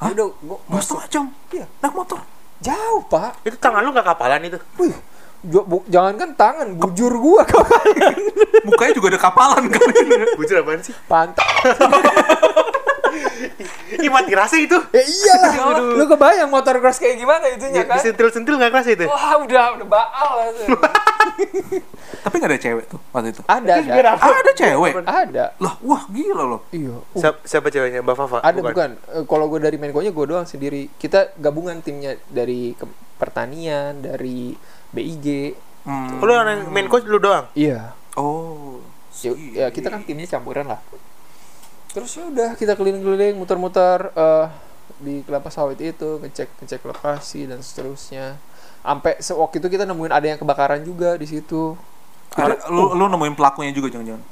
Hah? 0.00 0.16
Udah, 0.16 0.32
gua 0.40 0.56
masuk 0.72 0.96
setengah 0.96 1.08
jam? 1.12 1.24
Iya. 1.52 1.66
Naik 1.84 1.92
motor? 1.92 2.24
jauh, 2.60 3.02
Pak. 3.08 3.40
Itu 3.42 3.56
tangan 3.56 3.82
lu 3.82 3.90
gak 3.90 4.06
kapalan 4.06 4.44
itu. 4.44 4.60
Wih, 4.76 4.92
bu- 5.42 5.86
jangankan 5.86 6.34
tangan, 6.34 6.68
bujur 6.74 7.12
gua 7.16 7.42
kapalan. 7.44 8.16
Mukanya 8.68 8.92
juga 8.92 9.08
ada 9.12 9.20
kapalan 9.20 9.64
kali 9.66 9.94
ini. 10.04 10.14
Bujur 10.34 10.60
apaan 10.60 10.80
sih? 10.80 10.94
Pantat. 11.04 11.40
Ih 13.90 14.08
mati 14.08 14.32
rasa 14.32 14.56
itu. 14.56 14.78
Ya 14.94 15.02
iyalah. 15.02 15.82
Lu 15.98 16.04
kebayang 16.06 16.48
motor 16.48 16.78
cross 16.78 16.96
kayak 16.96 17.18
gimana 17.18 17.50
itunya 17.50 17.84
kan? 17.84 17.98
Disentil-sentil 17.98 18.54
gak 18.56 18.70
kerasa 18.70 18.94
itu. 18.94 19.04
Wah, 19.04 19.34
udah 19.36 19.76
udah 19.76 19.86
baal. 19.86 20.54
Tapi 22.20 22.34
nggak 22.36 22.50
ada 22.50 22.60
cewek 22.60 22.84
tuh 22.86 23.00
waktu 23.10 23.34
itu. 23.34 23.42
Ada, 23.44 23.72
ada. 23.82 24.10
Ada 24.16 24.50
cewek. 24.54 24.92
Ada. 25.04 25.44
Lah, 25.58 25.74
wah 25.82 26.02
gila 26.06 26.44
loh. 26.46 26.60
Iya. 26.70 26.96
Uh, 26.96 27.18
Siapa, 27.18 27.38
siapa 27.44 27.68
ceweknya? 27.68 28.00
Mbak 28.00 28.16
Fafa? 28.16 28.38
Ada 28.40 28.60
bukan? 28.62 28.90
Eh, 29.10 29.24
kalau 29.26 29.48
gue 29.48 29.58
dari 29.58 29.76
Menko-nya 29.76 30.12
gue 30.12 30.26
doang 30.26 30.46
sendiri. 30.46 30.88
Kita 30.94 31.34
gabungan 31.34 31.80
timnya 31.80 32.16
dari 32.24 32.72
pertanian, 33.16 34.00
dari 34.00 34.54
BIG. 34.90 35.54
Hmm. 35.82 36.20
Lu 36.20 36.30
yang 36.30 36.68
main 36.68 36.86
coach 36.86 37.06
lu 37.06 37.16
doang? 37.16 37.48
Iya. 37.54 37.96
Oh. 38.14 38.82
Ya, 39.20 39.32
ya 39.34 39.66
kita 39.68 39.88
kan 39.88 40.04
timnya 40.04 40.28
campuran 40.28 40.68
lah. 40.68 40.80
Terus 41.90 42.14
ya 42.14 42.24
udah 42.24 42.50
kita 42.54 42.78
keliling-keliling, 42.78 43.34
muter-muter 43.34 44.14
eh, 44.14 44.46
di 45.00 45.24
kelapa 45.26 45.50
sawit 45.50 45.80
itu, 45.80 46.20
ngecek 46.22 46.62
ngecek 46.62 46.80
lokasi 46.86 47.50
dan 47.50 47.58
seterusnya. 47.60 48.38
Sampai 48.80 49.18
se- 49.18 49.34
waktu 49.34 49.58
itu 49.58 49.68
kita 49.68 49.84
nemuin 49.84 50.12
ada 50.12 50.26
yang 50.26 50.38
kebakaran 50.38 50.80
juga 50.80 51.18
di 51.18 51.26
situ. 51.26 51.74
Ada- 52.32 52.70
lu 52.70 52.94
lu 52.94 53.10
nemuin 53.10 53.34
pelakunya 53.34 53.74
juga 53.74 53.90
jangan-jangan. 53.90 54.22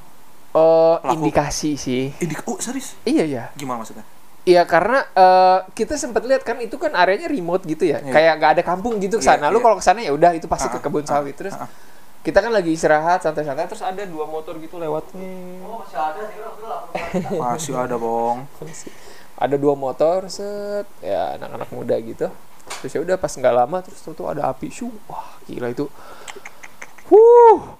Eh 0.48 0.94
Pelaku. 1.02 1.14
indikasi 1.18 1.70
sih. 1.74 2.14
Di, 2.14 2.34
oh, 2.46 2.56
serius? 2.62 2.94
Iya 3.02 3.24
ya. 3.26 3.44
Gimana 3.58 3.82
maksudnya? 3.82 4.06
Iya 4.48 4.64
karena 4.64 5.04
eh, 5.12 5.58
kita 5.76 6.00
sempat 6.00 6.24
lihat 6.24 6.40
kan 6.40 6.56
itu 6.64 6.80
kan 6.80 6.96
areanya 6.96 7.28
remote 7.28 7.68
gitu 7.68 7.84
ya, 7.84 8.00
Iya. 8.00 8.12
kayak 8.16 8.32
nggak 8.40 8.50
ada 8.56 8.62
kampung 8.64 8.96
gitu 8.96 9.20
ke 9.20 9.24
sana. 9.28 9.48
Iya, 9.48 9.52
Lu 9.52 9.60
iya. 9.60 9.64
kalau 9.68 9.76
ke 9.76 9.84
sana 9.84 10.00
ya 10.00 10.12
udah 10.16 10.32
itu 10.32 10.48
pasti 10.48 10.72
Ah, 10.72 10.72
ke 10.72 10.78
kebun 10.80 11.04
ah, 11.04 11.08
sawit. 11.12 11.36
Terus 11.36 11.52
ah, 11.52 11.68
ah. 11.68 11.70
kita 12.24 12.40
kan 12.40 12.48
lagi 12.48 12.72
istirahat 12.72 13.20
santai-santai 13.20 13.68
terus 13.68 13.84
ada 13.84 14.00
dua 14.08 14.24
motor 14.24 14.56
gitu 14.56 14.80
lewat. 14.80 15.12
Masih 17.44 17.76
ada, 17.76 17.96
Bong. 18.00 18.48
Ada 19.38 19.54
dua 19.60 19.74
motor 19.78 20.26
set 20.32 20.88
ya 21.04 21.36
anak-anak 21.36 21.68
muda 21.70 21.94
gitu. 22.00 22.26
Terus 22.82 22.92
ya 22.96 23.00
udah 23.04 23.16
pas 23.20 23.32
nggak 23.32 23.54
lama 23.54 23.78
terus 23.84 24.00
tuh, 24.00 24.16
tuh 24.16 24.26
ada 24.32 24.48
api 24.48 24.72
syu. 24.72 24.88
Wah, 25.12 25.38
gila 25.44 25.70
itu. 25.70 25.86
Wuh. 27.12 27.77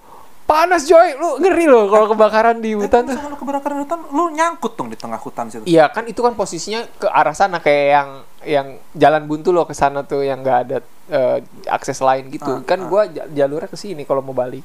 Panas 0.49 0.89
Joy, 0.89 1.13
lu 1.13 1.37
ngeri 1.39 1.69
loh 1.69 1.93
kalau 1.93 2.09
kebakaran 2.09 2.57
di 2.57 2.73
hutan 2.73 3.05
tuh. 3.05 3.13
Lu 3.21 3.37
kebakaran 3.37 3.85
hutan, 3.85 4.01
lu 4.09 4.33
nyangkut 4.33 4.73
dong 4.75 4.89
di 4.89 4.97
tengah 4.97 5.21
hutan 5.21 5.53
situ. 5.53 5.69
Iya 5.69 5.93
kan 5.93 6.09
itu 6.09 6.25
kan 6.25 6.33
posisinya 6.33 6.89
ke 6.89 7.05
arah 7.05 7.37
sana 7.37 7.61
kayak 7.61 7.85
yang 7.93 8.09
yang 8.49 8.67
jalan 8.97 9.29
buntu 9.29 9.53
loh 9.53 9.69
ke 9.69 9.77
sana 9.77 10.09
tuh 10.09 10.25
yang 10.25 10.41
nggak 10.41 10.59
ada 10.65 10.79
eh, 11.13 11.39
akses 11.69 12.01
lain 12.01 12.27
Ah, 12.27 12.33
gitu. 12.33 12.53
kan 12.65 12.81
ah. 12.81 12.89
gua 12.89 13.05
ja- 13.05 13.29
jalurnya 13.29 13.69
ke 13.69 13.77
sini 13.77 14.09
kalau 14.09 14.25
mau 14.25 14.33
balik. 14.33 14.65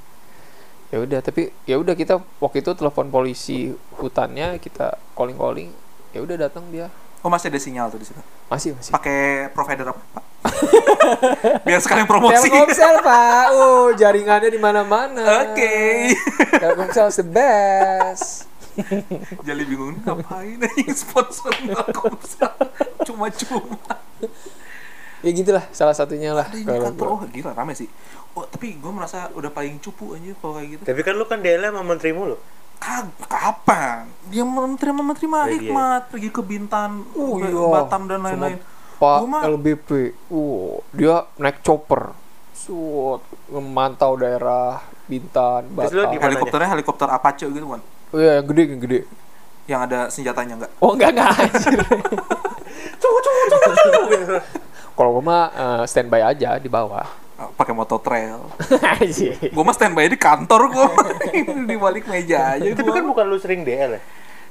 Ya 0.87 1.03
udah 1.03 1.19
tapi 1.19 1.51
ya 1.65 1.75
udah 1.75 1.93
kita 1.93 2.15
waktu 2.39 2.63
itu 2.63 2.71
telepon 2.71 3.11
polisi 3.11 3.67
hutannya 3.99 4.63
kita 4.63 4.95
calling 5.11 5.35
calling 5.35 5.67
ya 6.13 6.21
udah 6.21 6.37
datang 6.39 6.63
dia 6.69 6.87
Oh, 7.23 7.31
masih 7.31 7.47
ada 7.47 7.59
sinyal 7.59 7.87
tuh 7.87 8.03
di 8.03 8.07
situ. 8.07 8.19
masih 8.51 8.75
masih 8.75 8.91
Pakai 8.91 9.47
provider 9.55 9.95
apa, 9.95 10.01
Pak? 10.11 10.23
Biar 11.65 11.79
sekalian 11.79 12.03
promosi. 12.03 12.51
Telkomsel 12.51 12.99
pak, 13.07 13.45
oh 13.55 13.95
jaringannya 13.95 14.51
di 14.51 14.59
mana-mana. 14.59 15.47
Oke. 15.47 16.11
Telkomsel 16.61 17.09
the 17.15 17.23
best. 17.23 18.51
Jadi 19.45 19.63
bingung 19.63 20.03
ngapain 20.03 20.59
nih 20.59 20.91
sponsor 20.91 21.55
Telkomsel. 21.55 22.51
Cuma-cuma. 23.07 23.95
Ya 25.23 25.31
gitulah 25.31 25.63
salah 25.71 25.95
satunya 25.95 26.35
lah. 26.35 26.51
Ada 26.51 26.91
kalau 26.91 26.91
gua. 26.91 27.07
Oh, 27.07 27.19
gila 27.31 27.55
rame 27.55 27.71
sih. 27.71 27.87
Oh, 28.35 28.43
tapi 28.43 28.75
gue 28.75 28.91
merasa 28.91 29.31
udah 29.37 29.53
paling 29.53 29.79
cupu 29.79 30.19
aja 30.19 30.35
kalau 30.41 30.59
kayak 30.59 30.69
gitu. 30.75 30.81
Tapi 30.83 30.99
kan 31.05 31.13
lu 31.15 31.23
kan 31.23 31.39
DL 31.39 31.63
sama 31.71 31.85
menterimu 31.85 32.35
lu. 32.35 32.37
Kag 32.83 33.07
kapan? 33.31 34.11
Dia 34.27 34.43
menteri 34.43 34.91
menteri 34.91 35.23
mah 35.23 35.43
Oh, 35.43 35.47
iya. 35.47 35.55
hikmat 35.55 36.01
pergi 36.11 36.29
ke 36.29 36.41
Bintan, 36.43 37.07
Oh, 37.15 37.39
ke 37.39 37.47
iya. 37.47 37.63
Batam 37.63 38.11
dan 38.11 38.19
lain-lain. 38.19 38.59
Pak 38.99 39.19
LBP, 39.47 39.89
uh, 40.27 40.83
dia 40.91 41.23
naik 41.35 41.59
chopper, 41.59 42.11
Sut, 42.51 43.19
memantau 43.47 44.15
daerah 44.15 44.79
Bintan, 45.07 45.67
Terus 45.67 45.91
lu 45.91 46.03
Batam. 46.03 46.19
Helikopternya 46.23 46.69
helikopter 46.71 47.07
Apache 47.07 47.47
gitu 47.47 47.67
kan? 47.67 47.81
Oh 48.11 48.19
iya, 48.19 48.39
yang 48.39 48.47
gede, 48.47 48.63
yang 48.67 48.81
gede. 48.83 48.99
Yang 49.63 49.79
ada 49.87 49.99
senjatanya 50.07 50.53
enggak? 50.59 50.71
Oh 50.79 50.91
enggak 50.91 51.09
enggak 51.15 51.29
anjir. 51.39 51.79
Kalau 54.93 55.09
gua 55.17 55.23
mah 55.23 55.43
eh, 55.49 55.83
standby 55.87 56.21
aja 56.21 56.59
di 56.59 56.69
bawah. 56.69 57.22
Pakai 57.33 57.73
motor 57.73 57.99
trail. 57.99 58.39
Gue 59.55 59.63
mah 59.65 59.75
standby 59.75 60.09
di 60.09 60.19
kantor 60.19 60.69
gue 60.69 60.87
di 61.69 61.75
balik 61.77 62.05
meja 62.05 62.55
aja 62.55 62.65
Tapi 62.71 62.89
kan 62.93 63.05
bukan 63.05 63.25
lu 63.25 63.37
sering 63.41 63.65
DL 63.65 63.97
ya? 63.97 64.01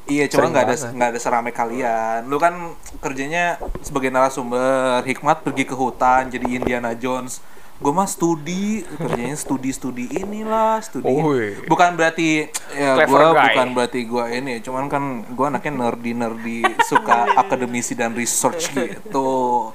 Iya, 0.02 0.26
cuma 0.34 0.50
nggak 0.50 0.64
ada 0.66 0.76
nggak 0.90 1.08
ada 1.14 1.20
serame 1.22 1.54
kalian. 1.54 2.26
Lu 2.26 2.42
kan 2.42 2.74
kerjanya 2.98 3.54
sebagai 3.86 4.10
narasumber, 4.10 5.06
Hikmat 5.06 5.46
pergi 5.46 5.62
ke 5.62 5.78
hutan 5.78 6.26
jadi 6.26 6.42
Indiana 6.42 6.90
Jones. 6.98 7.38
Gue 7.78 7.90
mah 7.90 8.06
studi, 8.06 8.86
kerjanya 8.98 9.34
studi-studi 9.34 10.10
inilah, 10.22 10.78
studi. 10.82 11.06
ini. 11.06 11.66
Bukan 11.66 11.98
berarti 11.98 12.46
ya 12.74 12.98
gue 13.06 13.26
bukan 13.30 13.68
berarti 13.74 14.00
gue 14.06 14.24
ini, 14.38 14.62
cuman 14.62 14.86
kan 14.86 15.02
gue 15.26 15.46
anaknya 15.46 15.72
nerdy 15.86 16.12
nerdy, 16.14 16.62
suka 16.86 17.38
akademisi 17.38 17.94
dan 17.98 18.14
research 18.14 18.70
gitu. 18.74 19.70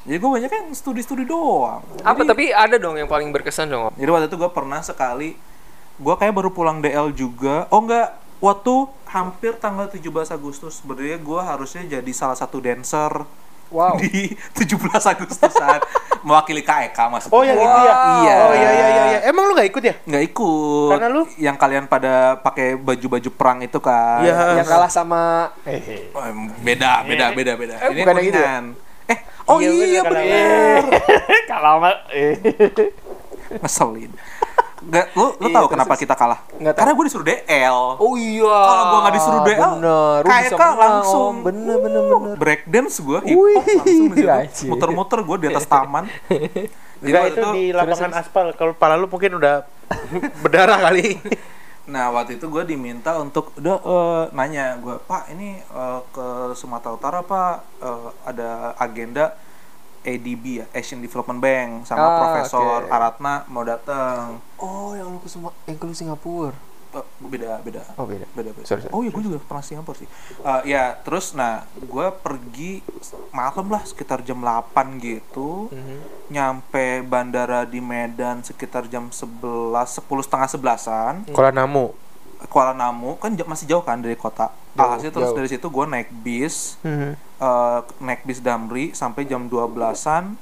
Jadi 0.00 0.16
gue 0.16 0.30
banyak 0.30 0.48
kan 0.48 0.64
studi-studi 0.70 1.24
doang. 1.24 1.84
Apa 2.00 2.20
Jadi- 2.20 2.28
tapi 2.28 2.44
ada 2.48 2.76
dong 2.76 2.96
yang 2.96 3.06
paling 3.06 3.28
berkesan 3.28 3.68
dong. 3.68 3.92
jadi 3.92 4.08
waktu 4.08 4.26
itu 4.26 4.36
gue 4.36 4.50
pernah 4.50 4.80
sekali, 4.80 5.36
gue 5.96 6.14
kayak 6.16 6.32
baru 6.32 6.48
pulang 6.48 6.80
DL 6.80 7.12
juga. 7.12 7.68
Oh 7.68 7.80
enggak, 7.80 8.08
waktu 8.38 8.74
hampir 9.06 9.52
tanggal 9.54 9.86
17 9.86 10.00
Agustus 10.30 10.80
sebenarnya 10.80 11.18
gue 11.18 11.40
harusnya 11.40 11.82
jadi 11.84 12.10
salah 12.10 12.34
satu 12.34 12.58
dancer 12.58 13.12
Wow. 13.70 14.02
di 14.02 14.34
17 14.58 14.74
Agustusan 15.06 15.78
mewakili 16.26 16.58
KEK 16.60 16.98
maksudnya. 17.06 17.30
Oh 17.30 17.42
yang 17.44 17.54
itu 17.54 17.78
ya? 17.78 17.94
Iya. 17.94 18.34
Oh 18.34 18.50
iya 18.50 18.70
iya 18.72 18.86
iya. 18.88 19.02
iya. 19.06 19.18
Emang 19.30 19.46
lu 19.46 19.54
nggak 19.54 19.70
ikut 19.70 19.82
ya? 19.84 19.94
nggak 20.02 20.24
ikut. 20.26 20.90
Karena 20.90 21.06
lu? 21.06 21.22
yang 21.38 21.54
kalian 21.54 21.84
pada 21.86 22.34
pakai 22.36 22.74
baju-baju 22.74 23.30
perang 23.30 23.62
itu 23.62 23.78
kan. 23.78 24.26
Iya. 24.26 24.58
Yang 24.58 24.66
kalah 24.66 24.90
sama 24.90 25.54
eh 25.62 26.10
em, 26.10 26.50
beda, 26.58 27.06
beda, 27.06 27.26
beda, 27.30 27.52
beda. 27.54 27.74
Eh, 27.78 27.88
Ini 27.94 28.00
bukan 28.02 28.14
yang 28.16 28.26
itu 28.26 28.40
ya? 28.42 28.50
Oh 29.50 29.58
Iya, 29.58 29.70
iya, 29.74 30.00
bener, 30.06 30.82
bener. 30.86 31.02
kalah 31.44 31.72
sama 31.76 31.90
eh 32.14 32.34
Ngeselin. 33.50 34.12
Nggak, 34.80 35.06
lu 35.12 35.26
lu 35.36 35.46
Iya, 35.50 35.56
tahu 35.60 35.66
kenapa 35.68 35.92
kita 35.92 36.14
kalah? 36.16 36.40
Tahu. 36.48 36.72
Karena 36.72 36.92
gue 36.96 37.04
disuruh 37.04 37.26
DL. 37.26 37.78
Oh 38.00 38.14
iya. 38.16 38.48
Kalau 38.48 38.84
gua 38.88 38.98
nggak 39.04 39.14
disuruh 39.18 39.40
DL, 39.44 39.70
bener. 39.76 40.20
Kayak 40.24 40.40
bisa 40.40 40.56
kan 40.56 40.70
menang, 40.70 40.80
langsung. 40.80 41.34
Om. 41.36 41.44
Bener 41.44 41.76
bener 41.76 42.02
bener. 42.08 42.34
Breakdance 42.40 42.94
gue 42.98 43.18
hip 43.20 43.36
hop 43.36 43.64
langsung. 44.16 44.68
Muter-muter 44.72 45.18
gue 45.20 45.36
di 45.36 45.46
atas 45.52 45.66
taman. 45.68 46.04
Jadi 47.00 47.12
waktu 47.12 47.32
itu 47.32 47.48
di 47.52 47.64
lapangan 47.72 48.12
aspal. 48.16 48.46
Kalau 48.56 48.72
pala 48.72 48.96
lu 48.96 49.08
mungkin 49.08 49.36
udah 49.36 49.64
berdarah 50.44 50.78
kali. 50.80 51.16
Nah 51.90 52.06
waktu 52.08 52.38
itu 52.38 52.46
gue 52.46 52.62
diminta 52.64 53.18
untuk 53.18 53.50
udah 53.54 53.76
eh, 53.76 54.22
nanya 54.30 54.78
gue 54.78 54.96
Pak 55.02 55.28
ini 55.28 55.58
eh, 55.58 56.00
ke 56.08 56.26
Sumatera 56.54 56.94
Utara 56.94 57.20
Pak 57.20 57.54
eh, 57.78 58.08
ada 58.24 58.48
agenda 58.76 59.34
ADB 60.00 60.44
ya 60.56 60.66
Asian 60.72 60.98
Development 60.98 61.36
Bank 61.36 61.68
sama 61.84 62.00
Ah, 62.00 62.16
Profesor 62.16 62.86
oke. 62.86 62.88
Aratna 62.88 63.44
mau 63.46 63.60
datang 63.62 64.38
Oh, 64.56 64.94
yang 64.94 65.10
lu 65.10 65.18
ke 65.18 65.28
semua 65.28 65.50
yang 65.66 65.76
ke 65.76 65.84
Singapura. 65.90 66.56
Eh, 66.90 67.06
beda 67.22 67.62
beda 67.62 67.86
Oh, 67.94 68.02
beda. 68.02 68.26
beda 68.32 68.50
beda 68.50 68.66
Sorry, 68.66 68.82
sorry. 68.82 68.90
oh 68.90 69.00
iya 69.00 69.10
gue 69.10 69.22
juga 69.22 69.38
pernah 69.38 69.62
Singapura 69.62 69.94
sih 69.94 70.10
Eh, 70.40 70.62
ya 70.66 70.98
terus 70.98 71.30
nah 71.32 71.62
gue 71.72 72.06
pergi 72.16 72.82
malam 73.30 73.66
lah 73.68 73.82
sekitar 73.82 74.20
jam 74.20 74.38
8 74.38 74.98
gitu 74.98 75.70
Mhm. 75.70 75.96
nyampe 76.28 76.86
bandara 77.02 77.62
di 77.62 77.78
Medan 77.80 78.42
sekitar 78.42 78.86
jam 78.86 79.06
11 79.08 79.86
10 79.94 80.18
setengah 80.20 80.48
sebelasan 80.48 81.14
Kuala 81.28 81.50
Namu. 81.52 81.94
Kuala 82.42 82.72
Namu 82.72 83.14
kan 83.16 83.36
masih 83.38 83.68
jauh 83.68 83.82
kan 83.82 83.96
dari 83.96 84.16
kota. 84.16 84.48
Jauh, 84.72 84.80
Alhasil 84.80 85.10
terus 85.10 85.28
jauh. 85.28 85.36
dari 85.36 85.46
situ 85.46 85.66
gue 85.66 85.84
naik 85.84 86.08
bis, 86.16 86.80
Mhm. 86.80 87.12
eh, 87.38 87.80
naik 88.00 88.24
bis 88.24 88.40
Damri 88.40 88.90
sampai 88.92 89.22
jam 89.24 89.44
12-an. 89.44 90.34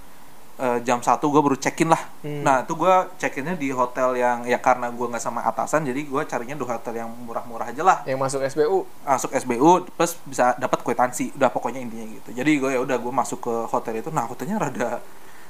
Eh, 0.59 0.79
jam 0.83 0.99
1 0.99 1.23
gue 1.23 1.41
baru 1.43 1.57
check-in 1.57 1.89
lah. 1.89 2.03
Hmm. 2.21 2.43
Nah, 2.43 2.67
itu 2.67 2.75
gue 2.75 2.95
check-innya 3.17 3.55
di 3.55 3.71
hotel 3.71 4.19
yang 4.19 4.45
ya 4.45 4.59
karena 4.59 4.91
gue 4.91 5.07
nggak 5.07 5.23
sama 5.23 5.47
atasan 5.47 5.87
jadi 5.87 6.05
gue 6.05 6.23
carinya 6.27 6.59
di 6.59 6.65
hotel 6.67 6.95
yang 6.99 7.11
murah-murah 7.25 7.71
aja 7.71 7.83
lah. 7.83 7.99
Yang 8.05 8.19
masuk 8.19 8.41
SBU. 8.45 8.79
Masuk 9.07 9.31
SBU 9.33 9.71
plus 9.95 10.13
bisa 10.27 10.59
dapat 10.59 10.83
kwitansi. 10.83 11.33
Udah 11.39 11.49
pokoknya 11.49 11.81
intinya 11.81 12.07
gitu. 12.11 12.31
Jadi 12.35 12.51
gue 12.59 12.71
ya 12.75 12.81
udah 12.83 12.97
gue 12.99 13.13
masuk 13.15 13.39
ke 13.43 13.55
hotel 13.71 14.03
itu. 14.03 14.11
Nah, 14.11 14.27
hotelnya 14.27 14.59
rada 14.59 15.01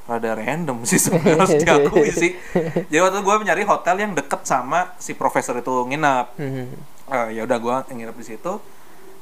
rada 0.08 0.30
random 0.40 0.88
sih 0.88 0.96
sebenarnya 0.96 1.36
harus 1.36 1.56
diakui 1.64 2.10
sih. 2.12 2.32
Jadi 2.88 3.00
waktu 3.00 3.20
gue 3.20 3.34
mencari 3.44 3.62
hotel 3.68 3.96
yang 4.00 4.12
deket 4.16 4.40
sama 4.44 4.96
si 4.96 5.12
profesor 5.12 5.56
itu 5.58 5.72
nginep. 5.88 6.26
Mhm. 6.36 6.66
Eh, 7.08 7.40
ya 7.40 7.48
udah 7.48 7.56
gua 7.56 7.76
nginep 7.88 8.16
di 8.20 8.26
situ 8.36 8.60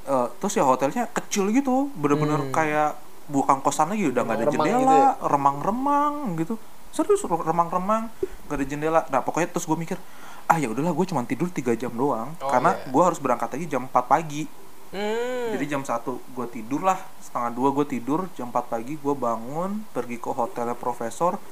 Eh, 0.07 0.27
terus 0.39 0.55
ya 0.55 0.63
hotelnya 0.63 1.11
kecil 1.11 1.51
gitu 1.51 1.91
bener-bener 1.99 2.39
kayak 2.55 2.95
bukan 3.27 3.59
kosan 3.59 3.91
lagi 3.91 4.07
udah 4.07 4.23
nggak 4.23 4.37
ada 4.37 4.45
Remang 4.45 4.55
jendela 4.55 4.79
gitu 4.79 4.95
ya? 4.97 5.11
remang-remang 5.27 6.13
gitu 6.37 6.55
serius 6.91 7.21
remang-remang 7.23 8.03
nggak 8.47 8.57
ada 8.57 8.65
jendela 8.65 9.01
nah 9.09 9.21
pokoknya 9.21 9.49
terus 9.51 9.65
gue 9.65 9.75
mikir 9.75 9.99
ah 10.47 10.57
ya 10.57 10.71
udahlah 10.71 10.91
gue 10.91 11.07
cuma 11.07 11.23
tidur 11.23 11.51
tiga 11.51 11.75
jam 11.75 11.91
doang 11.91 12.31
Oh, 12.39 12.47
karena 12.47 12.73
iya. 12.73 12.87
gua 12.87 13.11
harus 13.11 13.19
berangkat 13.19 13.51
lagi 13.51 13.67
jam 13.67 13.85
4 13.85 13.93
pagi 14.07 14.45
Hmm. 14.87 15.51
jadi 15.51 15.67
jam 15.67 15.83
satu 15.83 16.23
gue 16.31 16.47
tidur 16.47 16.79
lah 16.81 16.95
setengah 17.19 17.51
dua 17.51 17.75
gue 17.75 17.87
tidur 17.91 18.31
jam 18.33 18.49
4 18.49 18.71
pagi 18.71 18.95
gue 18.95 19.15
bangun 19.19 19.83
pergi 19.91 20.15
ke 20.17 20.31
hotelnya 20.31 20.79
profesor 20.79 21.43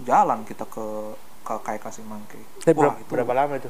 jalan 0.00 0.46
kita 0.46 0.62
ke 0.64 0.86
ke 1.42 1.54
KK 1.58 1.84
Semangke 1.90 2.38
Tapi 2.62 2.70
Wah, 2.72 2.94
berapa, 2.94 2.96
itu 2.96 3.10
berapa 3.10 3.32
lama 3.34 3.54
itu? 3.58 3.68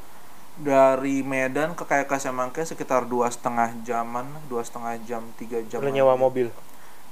dari 0.54 1.24
Medan 1.24 1.72
ke 1.72 1.82
KK 1.82 2.12
Semangke 2.20 2.62
sekitar 2.62 3.02
dua 3.04 3.26
setengah 3.26 3.72
jaman 3.82 4.28
dua 4.46 4.60
setengah 4.60 5.00
jam 5.02 5.24
tiga 5.34 5.58
jam 5.64 5.80
Lu 5.80 5.88
nyewa 5.88 6.14
mobil. 6.14 6.52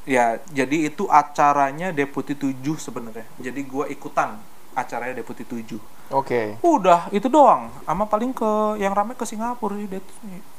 Ya 0.03 0.38
jadi 0.51 0.91
itu 0.91 1.07
acaranya 1.07 1.95
Deputi 1.95 2.35
7 2.35 2.55
sebenarnya 2.79 3.27
jadi 3.38 3.61
gua 3.62 3.87
ikutan 3.87 4.35
acaranya 4.73 5.15
Deputi 5.15 5.45
7 5.47 5.79
Oke. 6.12 6.61
udah 6.61 7.09
itu 7.09 7.25
doang 7.33 7.73
sama 7.88 8.05
paling 8.05 8.37
ke 8.37 8.77
yang 8.77 8.93
rame 8.93 9.17
ke 9.17 9.25
Singapura 9.25 9.73
sih 9.81 9.88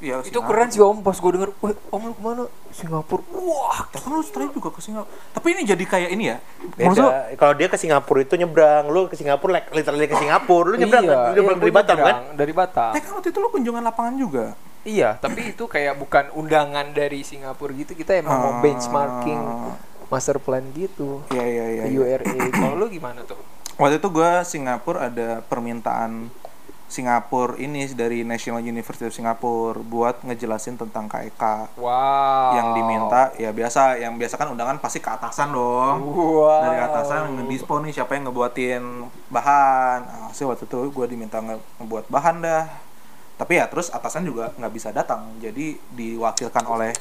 ya 0.02 0.18
Itu 0.18 0.42
Singapura. 0.42 0.50
keren 0.50 0.68
sih 0.74 0.82
Om 0.82 0.98
pas 1.06 1.14
gue 1.14 1.30
denger, 1.30 1.50
"Wih, 1.62 1.78
Om 1.94 2.02
lu 2.10 2.12
ke 2.18 2.22
mana? 2.26 2.44
Singapura." 2.74 3.22
Wah, 3.30 3.86
tapi 3.86 4.06
lu 4.10 4.18
setelah 4.26 4.50
juga 4.50 4.74
ke 4.74 4.82
Singapura 4.82 5.14
tapi 5.30 5.46
ini 5.54 5.62
jadi 5.62 5.84
kayak 5.86 6.10
ini 6.10 6.24
ya 6.34 6.36
Beda. 6.74 7.30
Kalau 7.38 7.54
dia 7.54 7.68
ke 7.70 7.78
Singapura 7.78 8.26
itu 8.26 8.34
nyebrang, 8.34 8.90
lu 8.90 9.06
ke 9.06 9.14
Singapura 9.14 9.62
like, 9.62 9.70
literally 9.70 10.10
ke 10.10 10.16
Singapura, 10.18 10.74
lu 10.74 10.76
nyebrang, 10.78 11.04
iya, 11.06 11.14
kan? 11.14 11.22
lu 11.22 11.32
nyebrang 11.38 11.58
iya, 11.58 11.62
dari 11.62 11.72
Batam 11.74 11.96
kan? 12.02 12.16
Dari 12.34 12.52
Batam. 12.52 12.90
eh 12.98 13.00
kan 13.02 13.12
waktu 13.14 13.28
itu 13.30 13.38
lu 13.38 13.48
kunjungan 13.54 13.82
lapangan 13.86 14.14
juga 14.18 14.44
Iya, 14.84 15.16
tapi 15.16 15.50
itu 15.50 15.64
kayak 15.64 15.96
bukan 15.96 16.28
undangan 16.32 16.86
dari 16.90 17.20
Singapura 17.20 17.72
gitu. 17.72 17.92
Kita 17.92 18.12
emang 18.12 18.36
mau 18.36 18.52
Ah. 18.52 18.60
benchmarking 18.60 19.42
master 20.06 20.36
plan 20.36 20.62
gitu. 20.70 21.24
iya 21.28 21.42
iya 21.42 21.64
iya 21.72 21.82
Ke 21.82 21.90
iya. 21.90 22.00
URA. 22.14 22.34
Kalau 22.52 22.76
lu 22.76 22.86
gimana 22.86 23.20
tuh? 23.22 23.40
waktu 23.74 23.98
itu 23.98 24.06
gue 24.08 24.30
Singapura 24.44 25.08
ada 25.08 25.42
permintaan 25.42 26.30
Singapura 26.86 27.56
ini 27.56 27.90
dari 27.90 28.22
National 28.22 28.62
University 28.62 29.02
of 29.02 29.10
Singapore 29.10 29.82
buat 29.82 30.22
ngejelasin 30.22 30.78
tentang 30.78 31.08
KEK 31.08 31.74
Wow. 31.74 32.54
yang 32.54 32.68
diminta 32.72 33.34
ya 33.34 33.50
biasa 33.50 33.98
yang 33.98 34.14
biasa 34.14 34.36
kan 34.36 34.46
undangan 34.46 34.78
pasti 34.78 35.00
ke 35.00 35.08
atasan 35.08 35.50
dong 35.50 36.06
Wow. 36.06 36.62
dari 36.62 36.78
atasan 36.78 37.34
ngedispo 37.34 37.80
nih 37.80 37.90
siapa 37.92 38.14
yang 38.14 38.30
ngebuatin 38.30 38.82
bahan 39.26 39.98
nah, 40.04 40.30
sih 40.30 40.44
waktu 40.44 40.64
itu 40.64 40.78
gue 40.86 41.06
diminta 41.08 41.40
nge- 41.40 41.58
ngebuat 41.80 42.06
bahan 42.06 42.36
dah 42.38 42.64
tapi 43.34 43.58
ya 43.58 43.66
terus 43.66 43.90
atasan 43.90 44.22
juga 44.22 44.54
nggak 44.54 44.72
bisa 44.72 44.88
datang 44.90 45.26
jadi 45.38 45.74
diwakilkan 45.90 46.64
oleh 46.64 46.94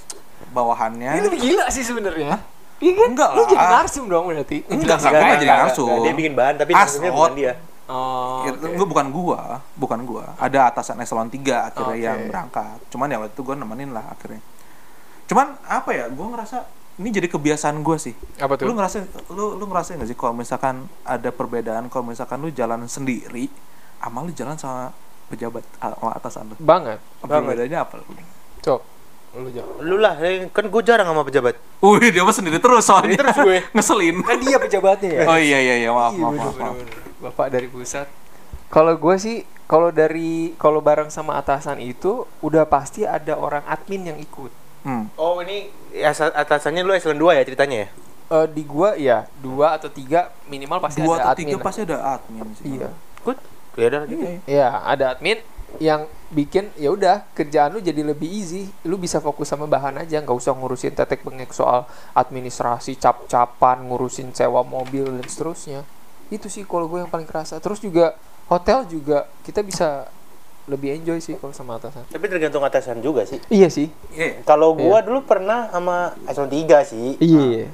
bawahannya 0.50 1.12
Ini 1.14 1.24
lebih 1.24 1.40
gila 1.40 1.66
sih 1.70 1.86
sebenarnya. 1.86 2.42
Iya 2.84 2.94
kan? 3.00 3.08
Enggak 3.16 3.30
Lu 3.32 3.44
jadi 3.46 3.64
lah. 3.64 3.72
narsum 3.80 4.06
dong 4.12 4.26
berarti. 4.28 4.58
Enggak, 4.68 4.98
enggak, 4.98 4.98
gua 5.00 5.08
nggak 5.08 5.24
kayak- 5.24 5.40
jadi 5.40 5.56
narsum. 5.56 5.88
Nah, 5.88 6.00
dia 6.04 6.14
bikin 6.14 6.34
bahan 6.34 6.56
tapi 6.58 6.72
narsumnya 6.74 7.12
bukan 7.14 7.34
dia. 7.34 7.54
Oh. 7.84 8.48
Ya, 8.48 8.52
oke. 8.56 8.76
gue 8.76 8.88
bukan 8.88 9.08
gua, 9.12 9.40
bukan 9.76 10.00
gua. 10.04 10.26
Ada 10.36 10.72
atasan 10.72 11.00
eselon 11.00 11.28
3 11.28 11.68
akhirnya 11.70 11.94
Oke. 11.94 12.00
yang 12.02 12.20
berangkat. 12.28 12.78
Cuman 12.90 13.08
ya 13.08 13.18
waktu 13.20 13.32
itu 13.32 13.42
gua 13.44 13.56
nemenin 13.56 13.92
lah 13.92 14.04
akhirnya. 14.10 14.40
Cuman 15.28 15.56
apa 15.64 15.90
ya? 15.92 16.06
Gua 16.10 16.28
ngerasa 16.32 16.64
ini 16.96 17.10
jadi 17.12 17.28
kebiasaan 17.28 17.80
gua 17.80 17.96
sih. 17.96 18.16
Apa 18.40 18.56
tuh? 18.56 18.68
Lu 18.68 18.74
ngerasa 18.74 19.04
lu 19.32 19.56
lu 19.56 19.66
ngerasa 19.66 19.96
nggak 19.96 20.10
sih 20.10 20.18
kalau 20.18 20.34
misalkan 20.34 20.76
ada 21.04 21.30
perbedaan 21.30 21.88
kalau 21.88 22.08
misalkan 22.08 22.40
lu 22.40 22.50
jalan 22.50 22.88
sendiri 22.88 23.48
sama 24.00 24.20
lu 24.20 24.32
jalan 24.32 24.56
sama 24.56 24.92
pejabat 25.26 25.64
sama 25.74 26.12
atasan 26.12 26.44
lu. 26.50 26.56
Banget. 26.58 27.00
Perbedaannya 27.20 27.80
apa? 27.80 27.96
Cok. 28.60 28.82
Lu 29.34 29.50
jawab. 29.50 29.74
Lu 29.80 29.96
lah, 29.98 30.14
eh, 30.20 30.46
kan 30.48 30.66
gue 30.66 30.82
jarang 30.82 31.06
sama 31.06 31.22
pejabat. 31.22 31.58
Wih, 31.80 32.10
dia 32.10 32.22
mah 32.22 32.32
sendiri 32.32 32.58
terus 32.58 32.86
soalnya. 32.86 33.18
Terus 33.18 33.38
gue. 33.40 33.58
ngeselin. 33.76 34.22
Kan 34.22 34.38
dia 34.40 34.58
pejabatnya 34.58 35.10
ya. 35.12 35.22
Oh 35.26 35.36
iya 35.36 35.58
iya 35.60 35.76
iya, 35.80 35.90
maaf 35.90 36.14
Iya, 36.14 36.22
maaf 36.24 36.36
maaf. 36.36 36.56
maaf. 36.56 36.76
Bapak 37.20 37.48
dari 37.50 37.66
pusat. 37.66 38.06
Kalau 38.68 38.94
gue 38.94 39.16
sih, 39.18 39.38
kalau 39.64 39.90
dari 39.90 40.54
kalau 40.54 40.80
bareng 40.80 41.10
sama 41.10 41.34
atasan 41.36 41.78
itu 41.78 42.26
udah 42.40 42.64
pasti 42.64 43.04
ada 43.04 43.34
orang 43.34 43.66
admin 43.66 44.14
yang 44.14 44.18
ikut. 44.18 44.52
Hmm. 44.84 45.08
Oh, 45.16 45.40
ini 45.40 45.72
asa- 46.00 46.30
atasannya 46.30 46.82
lu 46.82 46.92
eselon 46.92 47.16
2 47.16 47.34
ya 47.34 47.42
ceritanya 47.42 47.78
ya? 47.80 47.90
Eh, 48.26 48.48
di 48.50 48.64
gua 48.64 48.96
ya 48.96 49.30
dua 49.36 49.78
atau 49.78 49.88
tiga 49.88 50.32
minimal 50.46 50.80
pasti 50.80 51.00
Dua 51.00 51.16
ada 51.16 51.22
atau 51.24 51.32
admin. 51.34 51.46
tiga 51.46 51.58
pasti 51.60 51.80
ada 51.82 51.98
admin 52.18 52.48
sih. 52.56 52.66
Iya. 52.72 52.90
Good. 53.22 53.38
Ya 53.76 53.90
gitu. 54.06 54.22
Iya. 54.22 54.40
Iya, 54.46 54.68
ada 54.84 55.06
admin 55.18 55.40
yang 55.82 56.06
bikin 56.30 56.70
ya 56.78 56.94
udah 56.94 57.26
kerjaan 57.34 57.74
lu 57.74 57.82
jadi 57.82 58.06
lebih 58.06 58.30
easy. 58.30 58.70
Lu 58.86 59.02
bisa 59.02 59.18
fokus 59.18 59.50
sama 59.50 59.66
bahan 59.66 60.02
aja, 60.02 60.22
nggak 60.22 60.38
usah 60.38 60.54
ngurusin 60.54 60.94
tetek 60.94 61.26
bengek 61.26 61.50
soal 61.50 61.90
administrasi, 62.14 62.98
cap-capan, 63.02 63.82
ngurusin 63.90 64.34
sewa 64.34 64.62
mobil 64.62 65.10
dan 65.10 65.26
seterusnya. 65.26 65.82
Itu 66.30 66.50
sih 66.50 66.66
kalau 66.66 66.86
gue 66.86 67.02
yang 67.02 67.10
paling 67.10 67.26
kerasa. 67.26 67.58
Terus 67.58 67.82
juga 67.82 68.14
hotel 68.50 68.86
juga 68.86 69.26
kita 69.42 69.66
bisa 69.66 70.10
lebih 70.64 70.96
enjoy 70.96 71.20
sih 71.20 71.36
kalau 71.36 71.52
sama 71.52 71.76
atasan. 71.76 72.08
Tapi 72.08 72.26
tergantung 72.32 72.64
atasan 72.64 73.04
juga 73.04 73.28
sih. 73.28 73.40
Iya 73.52 73.68
sih. 73.68 73.92
Iya. 74.16 74.48
Kalau 74.48 74.80
gua 74.80 75.04
dulu 75.04 75.28
pernah 75.28 75.68
sama 75.68 76.16
eselon 76.24 76.48
3 76.48 76.88
sih. 76.88 77.20
Iya. 77.20 77.68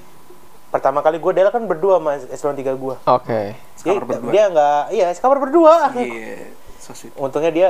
Pertama 0.70 1.02
kali 1.02 1.18
gua 1.18 1.34
Dela 1.34 1.50
kan 1.50 1.66
berdua 1.66 1.98
sama 1.98 2.12
eselon 2.30 2.54
3 2.54 2.78
gua. 2.78 2.96
Oke. 3.10 3.58
Berdua. 3.82 4.30
dia 4.30 4.44
nggak, 4.54 4.84
iya 4.94 5.08
sekamar 5.18 5.42
berdua. 5.42 5.90
Iya. 5.98 6.54
So 6.78 6.94
sweet. 6.94 7.14
Untungnya 7.18 7.50
dia 7.50 7.70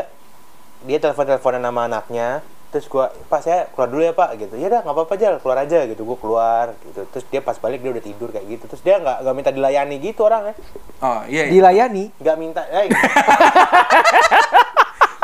dia 0.84 0.98
telepon 1.00 1.28
teleponan 1.28 1.64
sama 1.64 1.88
anaknya. 1.88 2.44
Terus 2.70 2.86
gua, 2.86 3.10
Pak 3.10 3.42
saya 3.42 3.66
keluar 3.74 3.90
dulu 3.90 4.04
ya 4.06 4.14
Pak 4.14 4.30
gitu. 4.38 4.54
Ya 4.60 4.70
udah 4.70 4.86
nggak 4.86 4.94
apa-apa 4.94 5.14
aja 5.16 5.40
keluar 5.40 5.58
aja 5.64 5.80
gitu. 5.88 6.02
Gua 6.04 6.18
keluar 6.20 6.66
gitu. 6.86 7.02
Terus 7.08 7.26
dia 7.32 7.42
pas 7.42 7.56
balik 7.56 7.80
dia 7.82 7.92
udah 7.96 8.04
tidur 8.04 8.30
kayak 8.36 8.46
gitu. 8.46 8.64
Terus 8.68 8.84
dia 8.84 9.00
nggak 9.00 9.26
nggak 9.26 9.36
minta 9.36 9.52
dilayani 9.56 9.96
gitu 10.04 10.28
orangnya. 10.28 10.54
Oh 11.00 11.24
iya. 11.26 11.48
iya. 11.48 11.56
Dilayani, 11.56 12.12
Nggak 12.20 12.36
minta. 12.36 12.62
Eh, 12.68 12.92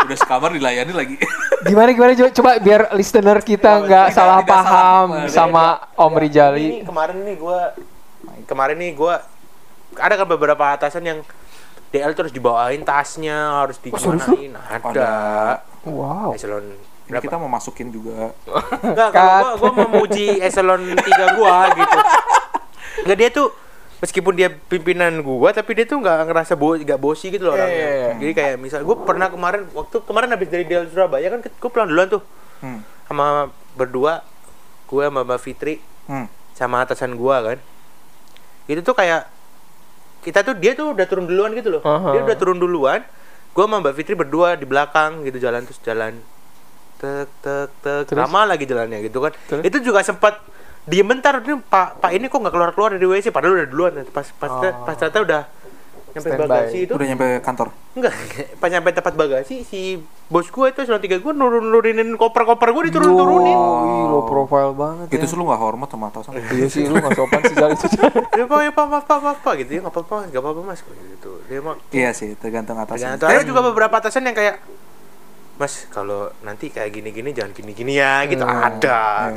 Udah 0.05 0.17
sekamar 0.21 0.53
dilayani 0.53 0.93
lagi. 0.93 1.17
Gimana 1.65 1.89
gimana? 1.97 2.11
Coba, 2.13 2.29
coba 2.29 2.51
biar 2.61 2.81
listener 2.93 3.37
kita 3.41 3.81
nggak 3.81 4.07
salah 4.13 4.45
tidak 4.45 4.53
paham 4.53 5.07
sama 5.25 5.65
Om 5.97 6.13
Ini 6.13 6.21
Rijali. 6.21 6.67
kemarin 6.85 7.17
nih 7.25 7.35
gue 7.41 7.59
kemarin 8.45 8.77
nih 8.77 8.91
gue 8.93 9.13
ada 9.97 10.13
kan 10.13 10.27
beberapa 10.29 10.63
atasan 10.77 11.03
yang 11.03 11.19
DL 11.89 12.11
terus 12.13 12.29
dibawain 12.35 12.83
tasnya 12.85 13.65
harus 13.65 13.79
serius 13.81 14.27
digimanain. 14.27 14.53
Ada. 14.67 15.13
Wow. 15.87 16.35
eselon 16.35 16.65
Ini 17.05 17.09
berapa? 17.13 17.23
kita 17.29 17.35
mau 17.37 17.49
masukin 17.49 17.93
juga. 17.93 18.33
Enggak, 18.81 19.09
kalau 19.13 19.57
gua, 19.61 19.69
gua 19.69 19.71
memuji 19.85 20.41
eselon 20.41 20.97
3 20.97 21.37
gua 21.37 21.69
gitu. 21.77 21.97
Enggak 23.05 23.17
dia 23.17 23.29
tuh 23.29 23.47
meskipun 23.95 24.33
dia 24.33 24.51
pimpinan 24.51 25.11
gua 25.19 25.49
tapi 25.49 25.71
dia 25.73 25.85
tuh 25.85 25.97
nggak 25.97 26.27
ngerasa 26.27 26.53
bo 26.53 26.75
nggak 26.75 26.97
bosi 26.97 27.29
gitu 27.29 27.47
loh 27.47 27.53
orangnya. 27.53 27.71
Iya, 27.71 27.87
iya, 27.87 27.95
iya. 27.95 28.11
Jadi 28.17 28.31
kayak 28.33 28.55
misal 28.57 28.79
gua 28.81 28.97
pernah 29.01 29.27
kemarin 29.27 29.67
waktu 29.71 30.03
kemarin 30.03 30.29
habis 30.29 30.47
dari 30.47 30.63
Del 30.63 30.87
Surabaya 30.87 31.27
kan 31.29 31.39
gua 31.41 31.69
pulang 31.69 31.87
duluan 31.87 32.07
tuh 32.07 32.21
Hmm. 32.55 32.79
sama 33.05 33.51
berdua 33.73 34.23
gua 34.85 35.07
sama 35.07 35.21
Mbak 35.23 35.39
Fitri 35.39 35.75
Hmm. 36.05 36.27
sama 36.53 36.81
atasan 36.81 37.13
gua 37.13 37.43
kan. 37.43 37.57
Itu 38.65 38.81
tuh 38.81 38.93
kayak 38.93 39.27
kita 40.21 40.41
tuh 40.41 40.55
dia 40.55 40.73
tuh 40.73 40.91
udah 40.91 41.05
turun 41.05 41.25
duluan 41.25 41.53
gitu 41.53 41.69
loh. 41.69 41.81
Aha. 41.83 42.15
Dia 42.15 42.21
udah 42.23 42.35
turun 42.35 42.57
duluan. 42.57 43.03
Gua 43.51 43.63
sama 43.65 43.79
Mbak 43.79 43.93
Fitri 43.93 44.13
berdua 44.13 44.55
di 44.55 44.63
belakang 44.63 45.23
gitu 45.23 45.39
jalan 45.39 45.63
terus 45.63 45.79
jalan 45.81 46.19
tek 46.95 47.27
tek 47.43 47.69
tek 47.83 48.15
lama 48.15 48.47
lagi 48.47 48.63
jalannya 48.63 49.03
gitu 49.03 49.19
kan. 49.19 49.35
Terus? 49.51 49.63
Itu 49.63 49.77
juga 49.83 49.99
sempat 50.01 50.39
diem 50.85 51.03
bentar 51.03 51.33
ini 51.37 51.57
Pak 51.59 51.87
Pak 51.97 52.11
ini 52.11 52.25
kok 52.25 52.37
nggak 52.37 52.51
keluar 52.51 52.71
keluar 52.71 52.89
dari 52.91 53.03
WC 53.03 53.29
padahal 53.29 53.57
udah 53.57 53.67
duluan 53.67 53.91
pas 54.07 54.27
pas 54.31 54.49
Oh. 54.49 54.61
pas 54.81 54.93
ternyata 54.93 55.19
udah 55.19 55.41
nyampe 56.11 56.29
Standby. 56.29 56.47
bagasi 56.47 56.77
itu 56.79 56.91
Udah 56.91 57.05
nyampe 57.05 57.27
kantor. 57.41 57.67
enggak 57.91 58.13
pas 58.61 58.69
nyampe 58.69 58.89
tempat 58.89 59.13
bagasi 59.13 59.55
si 59.61 59.99
bos 60.25 60.47
gua 60.47 60.69
itu 60.69 60.79
selama 60.81 61.01
tiga 61.01 61.17
gua 61.17 61.33
nurun 61.33 61.65
nurunin 61.65 62.07
koper 62.13 62.45
koper 62.45 62.71
gua 62.71 62.83
diturun 62.83 63.11
turunin 63.11 63.51
Oh, 63.51 63.83
ih, 63.83 64.03
low 64.07 64.23
profile 64.23 64.71
banget 64.71 65.07
Gitu 65.09 65.21
ya. 65.21 65.27
sih 65.27 65.35
lu 65.35 65.43
gak 65.45 65.59
hormat 65.59 65.87
sama 65.87 66.07
atasan. 66.07 66.31
Iya 66.55 66.67
sih 66.67 66.85
lu 66.85 66.95
nggak 66.95 67.13
sopan 67.13 67.41
sih. 67.43 67.51
Jal. 67.53 67.69
ya 68.39 68.43
pak 68.45 68.59
ya 68.61 68.71
pak 68.71 68.85
maaf 68.85 69.03
pak 69.03 69.19
maaf 69.19 69.39
pak 69.41 69.53
gitu 69.59 69.71
ya 69.71 69.79
nggak 69.81 69.91
apa 69.91 70.01
apa 70.01 70.17
nggak 70.29 70.39
apa 70.39 70.49
apa 70.49 70.61
mas 70.63 70.79
gitu 70.85 71.31
dia 71.45 71.59
mah 71.59 71.75
Iya 71.91 72.09
sih, 72.11 72.29
tergantung 72.33 72.77
atasan. 72.77 72.95
Tergantung. 73.17 73.27
Ada 73.27 73.41
juga 73.43 73.61
beberapa 73.65 73.95
atasan 73.97 74.23
yang 74.23 74.33
kayak 74.33 74.55
Mas, 75.55 75.87
kalau 75.87 76.27
nanti 76.41 76.67
kayak 76.67 76.91
gini-gini 76.91 77.31
jangan 77.31 77.51
gini-gini 77.51 77.95
ya, 77.95 78.23
gitu 78.25 78.43
Hmm. 78.43 78.59
ada. 78.61 79.31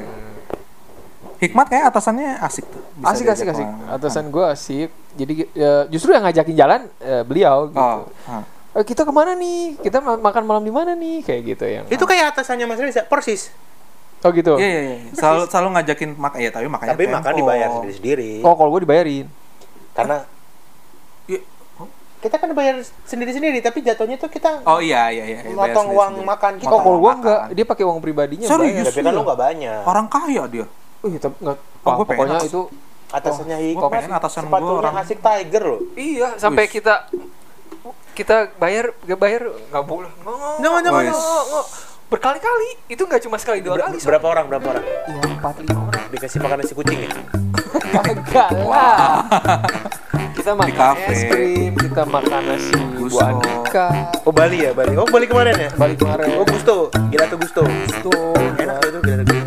Hikmat 1.39 1.67
kayak 1.67 1.85
atasannya 1.87 2.43
asik 2.43 2.67
tuh. 2.67 2.83
Bisa 2.95 3.07
Asik 3.09 3.27
asik 3.31 3.47
asik. 3.49 3.67
Atasan 3.89 4.27
gue 4.29 4.45
asik. 4.45 4.91
Jadi 5.15 5.33
ya, 5.53 5.87
justru 5.87 6.11
yang 6.11 6.23
ngajakin 6.23 6.55
jalan 6.55 6.81
eh, 6.99 7.23
beliau 7.23 7.71
gitu. 7.71 7.79
Oh, 7.79 8.07
ah. 8.27 8.43
Eh, 8.75 8.83
kita 8.83 9.03
ke 9.03 9.11
mana 9.11 9.33
nih? 9.33 9.79
Kita 9.79 9.99
ma- 9.99 10.19
makan 10.21 10.43
malam 10.45 10.63
di 10.63 10.71
mana 10.71 10.93
nih? 10.93 11.23
Kayak 11.23 11.41
gitu 11.47 11.65
yang. 11.65 11.85
Itu 11.87 12.05
kayak 12.05 12.35
atasannya 12.35 12.67
Mas 12.67 12.79
Reza, 12.79 13.03
persis. 13.03 13.55
Oh 14.19 14.35
gitu. 14.35 14.59
Iya 14.59 14.67
iya 14.67 14.81
iya. 14.83 14.97
Selalu 15.15 15.47
selalu 15.47 15.69
ngajakin 15.73 16.11
makan 16.13 16.39
ya 16.43 16.51
tapi 16.51 16.67
makanya 16.67 16.91
Tapi 16.93 17.05
makan 17.07 17.33
dibayar 17.35 17.69
sendiri-sendiri. 17.71 18.33
Oh 18.43 18.55
kalau 18.55 18.75
gue 18.75 18.83
dibayarin. 18.83 19.27
Karena 19.95 20.27
Iya. 21.25 21.41
kita 22.19 22.35
kan 22.35 22.51
bayar 22.51 22.83
sendiri-sendiri, 23.07 23.63
tapi 23.63 23.79
jatuhnya 23.79 24.19
tuh 24.19 24.27
kita 24.27 24.67
Oh 24.67 24.83
iya 24.83 25.07
iya 25.07 25.23
iya. 25.25 25.55
motong 25.55 25.95
uang 25.95 26.27
makan 26.27 26.59
kita. 26.59 26.67
Oh 26.67 26.83
kalau 26.83 26.99
gue 26.99 27.07
makan. 27.07 27.19
enggak, 27.23 27.41
dia 27.55 27.65
pakai 27.65 27.85
uang 27.87 27.99
pribadinya. 28.03 28.47
Serius? 28.51 28.75
bayar. 28.75 28.85
Tapi 28.91 29.01
kan 29.07 29.13
lu 29.15 29.23
nggak 29.23 29.39
banyak. 29.39 29.81
Orang 29.87 30.07
kaya 30.11 30.43
dia. 30.51 30.67
Oh 30.99 31.07
iya, 31.07 31.19
tapi 31.19 31.35
enggak. 31.39 31.59
Oh, 31.59 31.85
Wah, 31.85 31.95
gua 31.95 32.05
pengen 32.05 32.27
pokoknya 32.27 32.39
itu 32.45 32.63
Atasannya 33.09 33.57
Gua 33.57 33.65
Hikmat, 33.65 33.91
pengen 33.91 34.13
atasan 34.13 34.43
gua 34.43 34.51
sepatunya 34.53 34.77
orang- 34.79 34.97
asik 35.01 35.19
Tiger 35.19 35.63
loh. 35.65 35.81
Iya, 35.95 36.29
sampai 36.37 36.65
Wih. 36.65 36.71
kita 36.71 36.95
kita 38.13 38.37
bayar 38.55 38.91
gak 39.01 39.17
bayar 39.17 39.43
nggak 39.47 39.85
boleh. 39.85 40.11
Nggak, 40.19 40.37
Jangan, 40.59 40.81
jangan, 40.83 41.01
Wih. 41.01 41.09
nggak, 41.09 41.43
nggak. 41.49 41.67
Berkali-kali. 42.09 42.71
Itu 42.89 43.03
nggak 43.05 43.23
cuma 43.23 43.37
sekali 43.37 43.61
dua 43.61 43.75
Ber- 43.75 43.85
kali. 43.87 43.97
berapa 44.03 44.27
orang? 44.27 44.45
Berapa 44.49 44.67
orang? 44.71 44.85
Iya, 44.85 45.21
empat 45.31 45.55
lima 45.59 45.81
orang. 45.87 46.05
Dikasih 46.09 46.39
makan 46.39 46.57
nasi 46.59 46.75
kucing 46.75 46.99
ya? 46.99 47.11
Kagak 47.69 48.51
lah. 48.63 49.25
Kita 50.31 50.51
makan 50.53 50.73
kafe. 50.73 51.11
es 51.11 51.23
krim, 51.25 51.73
kita 51.75 52.03
makan 52.05 52.43
nasi 52.45 52.73
Bu 52.73 53.07
Gusto. 53.07 53.21
Andika. 53.21 53.87
Oh 54.23 54.33
Bali 54.33 54.59
ya, 54.63 54.71
Bali. 54.73 54.95
Oh 54.95 55.05
Bali 55.05 55.25
kemarin 55.25 55.55
ya? 55.55 55.71
Balik 55.75 55.99
kemarin. 55.99 56.29
Oh 56.35 56.45
Gusto, 56.45 56.77
gila 57.09 57.25
tuh 57.27 57.39
Gusto. 57.39 57.63
Tuh, 58.01 58.37
Enak 58.57 58.77
tuh 58.79 58.89
itu 58.91 58.99
gila 59.03 59.23
tuh 59.23 59.38